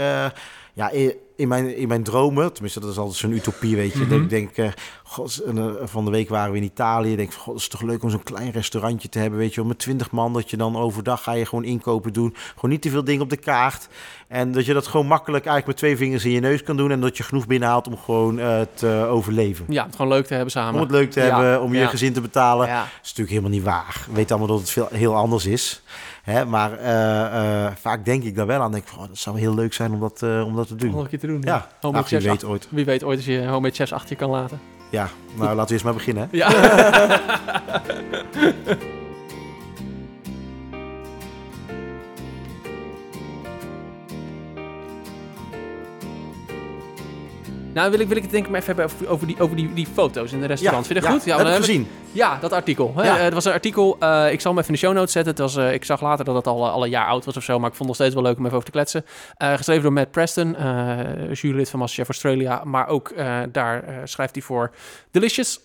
[0.74, 4.00] Ja, in, in mijn, in mijn dromen, tenminste dat is altijd zo'n utopie, weet je.
[4.00, 4.28] Mhm.
[4.28, 4.68] Denk, eh,
[5.12, 7.12] god, eh, van de week waren we in Italië.
[7.12, 9.54] Ik denk, van, god, het is toch leuk om zo'n klein restaurantje te hebben, weet
[9.54, 9.60] je.
[9.60, 12.36] wel, Met twintig man, dat je dan overdag ga je gewoon inkopen doen.
[12.56, 13.88] Gewoon niet te veel dingen op de kaart.
[14.28, 16.92] En dat je dat gewoon makkelijk eigenlijk met twee vingers in je neus kan doen.
[16.92, 19.66] En dat je genoeg binnenhaalt om gewoon eh, te overleven.
[19.70, 20.74] Ja, het gewoon leuk te hebben samen.
[20.74, 22.68] Om het leuk te Ja, hebben, om je gezin te betalen.
[22.68, 22.80] Ja.
[22.80, 24.04] Dat is natuurlijk helemaal niet waar.
[24.08, 25.82] We weten allemaal dat het veel, heel anders is.
[26.24, 26.46] Hè?
[26.46, 28.72] Maar eh, vaak denk ik daar wel aan.
[28.72, 30.80] Denk ik, van, oh, dat zou heel leuk zijn om dat, om dat te Om
[30.80, 30.92] doen.
[30.92, 31.42] nog een keer te doen.
[31.42, 32.68] Ja, ach, wie chefs weet ooit.
[32.72, 34.60] Wie weet ooit als je homemade chefs achter je kan laten.
[34.92, 36.30] Ja, nou laten we eerst maar beginnen.
[36.32, 36.38] Hè?
[36.38, 36.50] Ja.
[47.74, 49.56] Nou, wil ik, wil ik het denk ik maar even hebben over, over, die, over
[49.56, 50.88] die, die foto's in de restaurants.
[50.88, 51.26] Vind je dat goed?
[51.26, 51.88] Ja, heb ik we- gezien.
[52.12, 52.94] Ja, dat artikel.
[52.96, 53.04] Hè?
[53.04, 53.18] Ja.
[53.18, 55.32] Eh, Het was een artikel, eh, ik zal hem even in de show notes zetten.
[55.32, 57.44] Het was, eh, ik zag later dat het al, al een jaar oud was of
[57.44, 59.06] zo, maar ik vond het nog steeds wel leuk om even over te kletsen.
[59.38, 60.56] Geschreven door Matt Preston,
[61.34, 63.14] jurylid van Masterchef Australia, maar ook
[63.52, 64.72] daar schrijft hij voor
[65.12, 65.60] Delicious,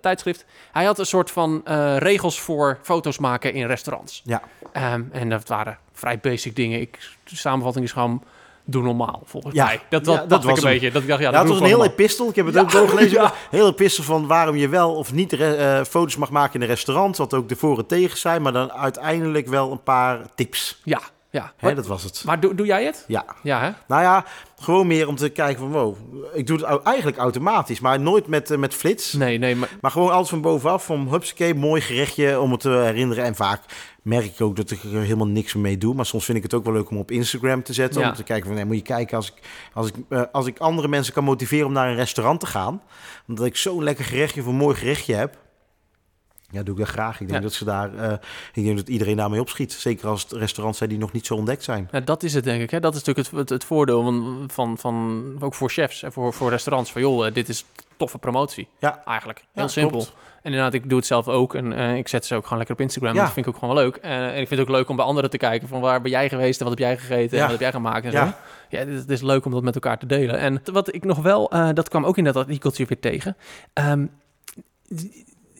[0.00, 0.44] tijdschrift.
[0.72, 1.62] Hij had een soort van
[1.98, 4.22] regels voor foto's maken in restaurants.
[4.24, 4.42] Ja.
[4.72, 6.80] Ehm, en dat waren vrij basic dingen.
[6.80, 8.22] Ik, de samenvatting is gewoon,
[8.64, 9.64] doe normaal, volgens Ja.
[9.64, 9.80] mij.
[9.88, 10.90] Dat, Ja, dat, dat dacht ik was een beetje.
[10.90, 12.28] Dat ik dacht, ja, Ja, dat was een heel gewoon epistel.
[12.28, 12.60] Ik heb het Ja.
[12.60, 13.20] ook doorgelezen.
[13.22, 13.32] Ja.
[13.50, 17.16] Heel epistel van waarom je wel of niet eh, foto's mag maken in een restaurant.
[17.16, 18.42] Wat ook de voor en tegen zijn.
[18.42, 20.80] Maar dan uiteindelijk wel een paar tips.
[20.84, 21.52] Ja, ja.
[21.56, 22.22] Hè, Maar, dat was het.
[22.24, 23.04] maar doe, doe jij het?
[23.06, 23.24] Ja.
[23.42, 23.70] Ja, hè?
[23.88, 24.24] Nou ja,
[24.58, 25.96] gewoon meer om te kijken van wow.
[26.34, 27.80] Ik doe het eigenlijk automatisch.
[27.80, 29.12] Maar nooit met, eh, met flits.
[29.12, 32.68] Nee, nee, maar Maar gewoon alles van bovenaf, van hupsakee, mooi gerechtje om het te
[32.70, 33.24] herinneren.
[33.24, 33.62] En vaak
[34.02, 35.94] merk ik ook dat ik er helemaal niks mee doe.
[35.94, 38.00] Maar soms vind ik het ook wel leuk om op Instagram te zetten.
[38.00, 38.08] Ja.
[38.08, 39.42] Om te kijken van, nee, moet je kijken, als ik,
[39.74, 42.82] als, ik, eh, als ik andere mensen kan motiveren om naar een restaurant te gaan.
[43.28, 45.36] Omdat ik zo'n lekker gerechtje of een mooi gerechtje heb.
[46.50, 47.12] Ja, doe ik dat graag.
[47.20, 47.40] Ik denk Ja.
[47.40, 48.12] dat ze daar, eh,
[48.52, 49.72] ik denk dat iedereen daarmee opschiet.
[49.72, 51.88] Zeker als het restaurants zijn die nog niet zo ontdekt zijn.
[51.92, 52.70] Ja, dat is het denk ik.
[52.70, 52.80] Hè?
[52.80, 56.32] Dat is natuurlijk het, het, het voordeel van, van, van, ook voor chefs en voor,
[56.32, 56.92] voor restaurants.
[56.92, 57.64] Van joh, eh, dit is
[57.96, 58.68] toffe promotie.
[58.78, 59.02] Ja.
[59.04, 59.38] Eigenlijk.
[59.52, 59.96] Heel Ja, simpel.
[59.98, 60.14] klopt.
[60.42, 61.54] En inderdaad, ik doe het zelf ook.
[61.54, 63.14] En eh, ik zet ze ook gewoon lekker op Instagram.
[63.14, 63.22] Ja.
[63.22, 63.96] Dat vind ik ook gewoon wel leuk.
[63.96, 66.28] En ik vind het ook leuk om bij anderen te kijken van waar ben jij
[66.28, 68.18] geweest en wat heb jij gegeten en wat heb jij gemaakt en zo.
[68.18, 68.78] Ja.
[68.78, 70.38] Het is, leuk om dat met elkaar te delen.
[70.38, 73.36] En wat ik nog wel, dat kwam ook in dat artikeltje weer tegen.
[73.72, 74.06] Ehm,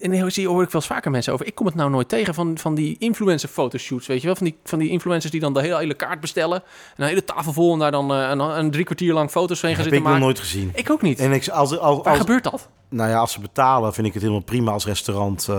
[0.01, 1.47] en daar zie hoor ik wel eens vaker mensen over.
[1.47, 4.37] Ik kom het nou nooit tegen van, van die influencer fotoshoots, weet je wel?
[4.37, 6.63] Van die, van die influencers die dan de hele, hele kaart bestellen.
[6.97, 9.61] En een hele tafel vol en daar dan eh, een, een drie kwartier lang foto's
[9.63, 10.25] heen gaan heb ik zitten nog maken.
[10.25, 10.71] nooit gezien.
[10.75, 11.19] Ik ook niet.
[11.19, 12.69] En ik, als, als, Waar als, gebeurt dat?
[12.89, 15.47] nou ja, als ze betalen, vind ik het helemaal prima als restaurant.
[15.49, 15.55] eh,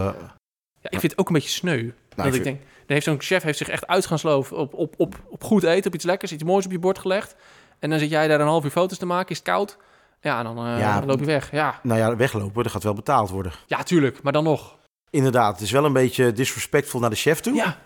[0.81, 1.89] Ja, ik vind het ook een beetje sneu.
[2.15, 4.73] dat ik, vind- denk, er heeft zo'n chef heeft zich echt uit gaan sloven op,
[4.73, 7.35] op, op, op goed eten, op iets lekkers, iets moois op je bord gelegd.
[7.79, 9.77] En dan zit jij daar een half uur foto's te maken, is het koud.
[10.21, 10.99] Ja, en dan, Ja.
[10.99, 11.51] dan loop je weg.
[11.51, 11.79] Ja.
[11.83, 13.51] nou ja, weglopen, dat gaat wel betaald worden.
[13.67, 14.77] ja, tuurlijk, maar dan nog.
[15.09, 17.53] Inderdaad, het is wel een beetje disrespectful naar de chef toe.
[17.53, 17.77] Ja,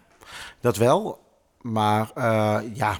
[0.61, 1.23] Dat wel.
[1.61, 2.97] Maar eh, ja,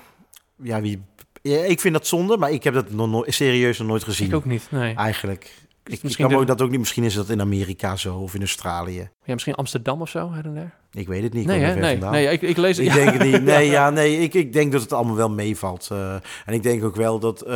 [0.56, 1.04] ja wie,
[1.42, 4.28] ja, ik vind dat zonde, maar ik heb dat nog nooit, serieus nog nooit gezien.
[4.28, 4.68] ik ook niet.
[4.72, 4.96] Nee.
[4.96, 5.44] Eigenlijk.
[5.84, 6.80] Ik, ik misschien kan de- ook dat ook niet.
[6.80, 9.10] Misschien is dat in Amerika zo of in Australië.
[9.24, 10.74] Ja, misschien Amsterdam of zo, her en der.
[10.96, 11.46] Ik weet het niet.
[11.46, 11.76] Nee, hè?
[11.76, 12.86] Nee, nee ik, ik lees het.
[12.86, 12.98] Ik ja.
[13.04, 13.44] denk het niet.
[13.56, 15.88] Nee, ja, nee ik, ik denk dat het allemaal wel meevalt.
[15.92, 16.14] eh.
[16.46, 17.42] en ik denk ook wel dat...
[17.42, 17.54] eh,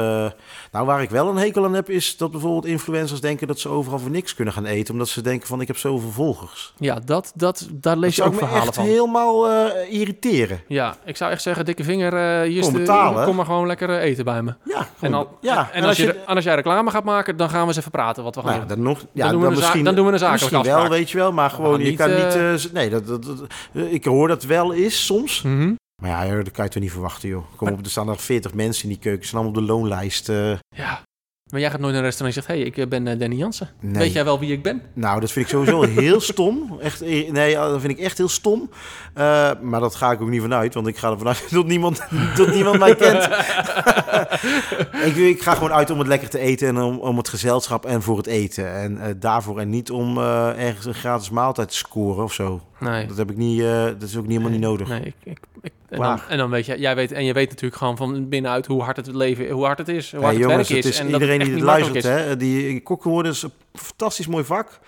[0.72, 3.70] nou, waar ik wel een hekel aan heb, is dat bijvoorbeeld influencers denken dat ze
[3.70, 4.94] overal voor niks kunnen gaan eten.
[4.94, 6.74] Omdat ze denken van, ik heb zoveel volgers.
[6.78, 8.86] Ja, dat, dat, daar Dat lees je ook verhalen echt van.
[8.86, 10.62] helemaal eh, irriteren.
[10.68, 14.26] Ja, ik zou echt zeggen, dikke vinger, hier Kom de- kom maar gewoon lekker eten
[14.26, 14.54] bij me.
[14.64, 15.70] Ja, En, dan, ja.
[15.74, 18.24] en, als, je, en als jij reclame gaat maken, dan gaan we eens even praten
[18.24, 18.76] wat we gaan Nou, doen.
[18.78, 21.10] dan nog, ja, dan, doen we misschien, dan doen we een zakelijke misschien wel, weet
[21.12, 23.29] je wel, maar gewoon, je kan niet, nee, dat,
[23.74, 25.74] ik hoor dat wel is soms, Mhm.
[26.02, 27.44] maar ja, dat kan je toch niet verwachten, joh.
[27.56, 29.74] Kom op, er staan nog 40 mensen in die keuken, ze staan allemaal op de
[29.74, 30.30] loonlijst.
[30.30, 31.08] eh, Ja.
[31.52, 33.20] Maar jij gaat nooit naar een restaurant en zegt, hé, hey, ik eh, ben eh,
[33.20, 33.70] Danny Jansen.
[33.80, 33.94] nee.
[33.94, 34.82] Weet jij wel wie ik ben?
[34.94, 36.78] Nou, dat vind ik sowieso heel stom.
[36.80, 38.70] Echt, eh, nee, dat vind ik echt heel stom.
[39.14, 42.02] Eh, maar dat ga ik ook niet vanuit, want ik ga ervan uit dat niemand,
[42.36, 43.24] dat niemand mij kent.
[45.10, 47.86] ik, ik ga gewoon uit om het lekker te eten en om, om het gezelschap
[47.86, 48.74] en voor het eten.
[48.74, 52.62] En eh, daarvoor en niet om eh, ergens een gratis maaltijd te scoren of zo.
[52.80, 53.06] Nee.
[53.06, 54.88] Dat heb ik niet, eh, dat is ook niet helemaal niet nodig.
[54.88, 57.50] Nee, ik, ik, ik- en, dan, en dan weet je, jij weet, en je weet
[57.50, 60.40] natuurlijk gewoon van binnenuit hoe hard het leven, hoe hard het is, hoe Hey, hard
[60.42, 61.00] het jongens, werk het is.
[61.00, 64.44] en dat iedereen het die het luistert, hè, die kokken worden is een fantastisch mooi
[64.44, 64.80] vak.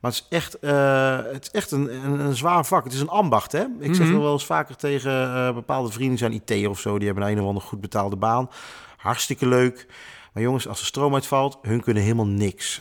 [0.00, 2.84] Maar het is echt, eh, het is echt een, een, een zwaar vak.
[2.84, 3.64] Het is een ambacht, hè?
[3.80, 4.18] Ik zeg Mhm.
[4.18, 7.40] wel eens vaker tegen eh, bepaalde vrienden, zijn IT of zo, die hebben een, een
[7.42, 8.50] of andere goed betaalde baan.
[8.96, 9.86] Hartstikke leuk.
[10.32, 12.80] Maar jongens, als de stroom uitvalt, hun kunnen helemaal niks.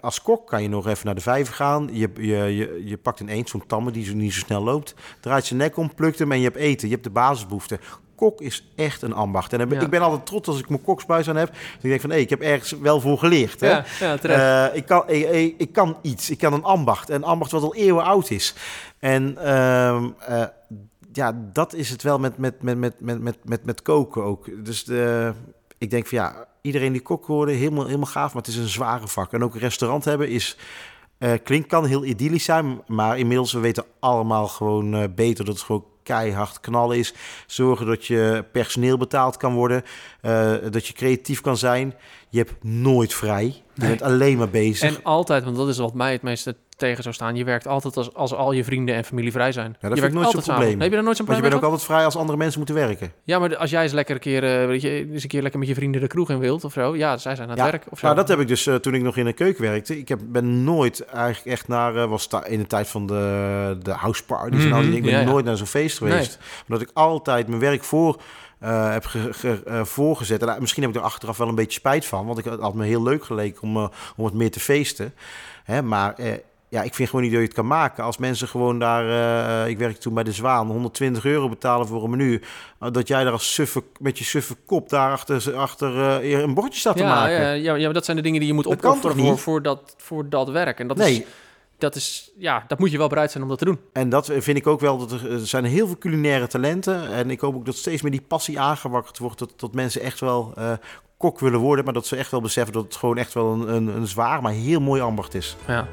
[0.00, 1.88] Als kok kan je nog even naar de vijver gaan.
[1.92, 4.94] Je, je, je, je pakt een eend, zo'n tamme die zo, niet zo snel loopt.
[5.20, 6.88] Draait zijn nek om, plukt hem en je hebt eten.
[6.88, 7.80] Je hebt de basisbehoeften.
[8.14, 9.52] Kok is echt een ambacht.
[9.52, 9.80] En Ja.
[9.80, 11.48] ik ben altijd trots als ik mijn koksbuis aan heb.
[11.48, 13.60] Dat ik denk van, hé, ik heb ergens wel voor geleerd.
[13.60, 13.68] Hè?
[13.68, 14.70] Ja, ja, terecht.
[14.70, 16.30] Eh, ik, kan, ik, ik, ik kan iets.
[16.30, 17.08] Ik kan een ambacht.
[17.08, 18.54] Een ambacht wat al eeuwen oud is.
[18.98, 20.44] En ehm, eh,
[21.12, 24.64] ja, dat is het wel met, met, met, met, met, met, met, met koken ook.
[24.64, 25.32] Dus de,
[25.78, 28.32] ik denk van ja, iedereen die kok worden, helemaal, helemaal gaaf.
[28.34, 29.32] Maar het is een zware vak.
[29.32, 30.56] En ook een restaurant hebben is...
[31.18, 35.54] eh klinkt kan heel idyllisch zijn, maar inmiddels we weten allemaal gewoon eh, beter dat
[35.54, 37.14] het gewoon keihard knallen is.
[37.46, 39.82] Zorgen dat je personeel betaald kan worden,
[40.20, 41.94] eh, dat je creatief kan zijn.
[42.28, 43.44] Je hebt nooit vrij.
[43.44, 43.88] Je Nee.
[43.88, 44.96] bent alleen maar bezig.
[44.96, 47.36] En altijd, want dat is wat mij het meeste tegen zou staan.
[47.36, 49.72] Je werkt altijd als, als al je vrienden en familie vrij zijn.
[49.72, 50.80] dat je vind ik werkt nooit zo'n probleem.
[50.80, 52.58] Heb je daar nooit zo'n Want je probleem bent ook altijd vrij als andere mensen
[52.58, 53.12] moeten werken.
[53.24, 55.58] Ja, maar als jij eens lekker een keer, eh, weet je, eens een keer lekker
[55.58, 56.96] met je vrienden de kroeg in wilt of zo.
[56.96, 58.04] Ja, zij zijn aan het Ja, werk of zo.
[58.06, 59.98] Nou, dat heb ik dus eh, toen ik nog in de keuken werkte.
[59.98, 63.92] Ik heb, ben nooit eigenlijk echt naar, eh, was in de tijd van de, de
[63.92, 64.96] house parties en al die Mhm, dingen.
[64.96, 65.24] Ik ben ja, ja.
[65.24, 66.38] nooit naar zo'n feest geweest.
[66.68, 68.20] Omdat ik altijd mijn werk voor
[68.58, 70.42] heb ge, ge- voorgezet.
[70.42, 72.26] En, eh, misschien heb ik er achteraf wel een beetje spijt van.
[72.26, 73.76] Want ik had me heel leuk geleken om,
[74.16, 75.14] om het meer te feesten.
[75.64, 76.14] Hè, maar
[76.68, 78.04] ja, ik vind gewoon niet dat je het kan maken.
[78.04, 79.08] Als mensen gewoon daar,
[79.64, 82.42] eh, ik werkte toen bij de Zwaan, 120 euro betalen voor een menu.
[82.80, 86.54] eh, dat jij daar als suffe, met je suffe kop daar achter, achter eh, een
[86.54, 87.32] bordje staat te maken.
[87.40, 89.94] ja, ja, ja, maar dat zijn de dingen die je moet opofferen voor, voor, dat,
[89.96, 90.78] voor dat werk.
[90.80, 91.14] En dat, Nee.
[91.14, 91.22] is,
[91.78, 93.78] dat is, ja, dat moet je wel bereid zijn om dat te doen.
[93.92, 97.12] En dat vind ik ook wel, dat er, er zijn heel veel culinaire talenten.
[97.12, 99.38] En ik hoop ook dat steeds meer die passie aangewakkerd wordt.
[99.38, 100.54] Dat, dat mensen echt wel
[101.16, 101.84] kok willen worden.
[101.84, 104.42] Maar dat ze echt wel beseffen dat het gewoon echt wel een, een, een zwaar,
[104.42, 105.56] maar heel mooi ambacht is.
[105.66, 105.88] Ja.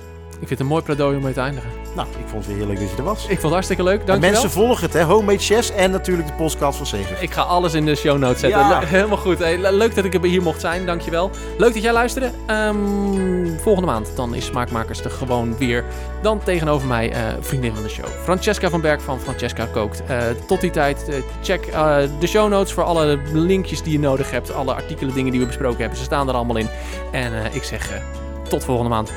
[0.46, 1.70] Ik vind het een mooi pleidooi om mee te eindigen.
[1.96, 3.22] Nou, ik vond het weer heel leuk dat je er was.
[3.24, 3.98] Ik vond het hartstikke leuk.
[4.06, 4.32] Dankjewel.
[4.32, 5.04] mensen volgen het, hè.
[5.04, 7.18] Homemade Chefs en natuurlijk de podcast van Zeger.
[7.22, 8.60] Ik ga alles in de show notes zetten.
[8.60, 8.80] Ja.
[8.80, 9.40] Le- Helemaal goed.
[9.40, 10.86] Hey, le- leuk dat ik er hier mocht zijn.
[10.86, 11.30] Dankjewel.
[11.58, 12.32] Leuk dat jij luisterde.
[12.48, 12.76] Ehm,
[13.62, 15.84] volgende maand dan is Smaakmakers er gewoon weer.
[16.22, 18.06] Dan tegenover mij eh, vriendin van de show.
[18.24, 20.04] Francesca van Berg van Francesca Kookt.
[20.08, 20.18] Eh,
[20.48, 21.72] tot die tijd, eh, check
[22.20, 24.54] de show notes voor alle linkjes die je nodig hebt.
[24.54, 25.98] Alle artikelen, dingen die we besproken hebben.
[25.98, 26.68] Ze staan er allemaal in.
[27.12, 27.90] En ik zeg
[28.50, 29.12] tot volgende maand.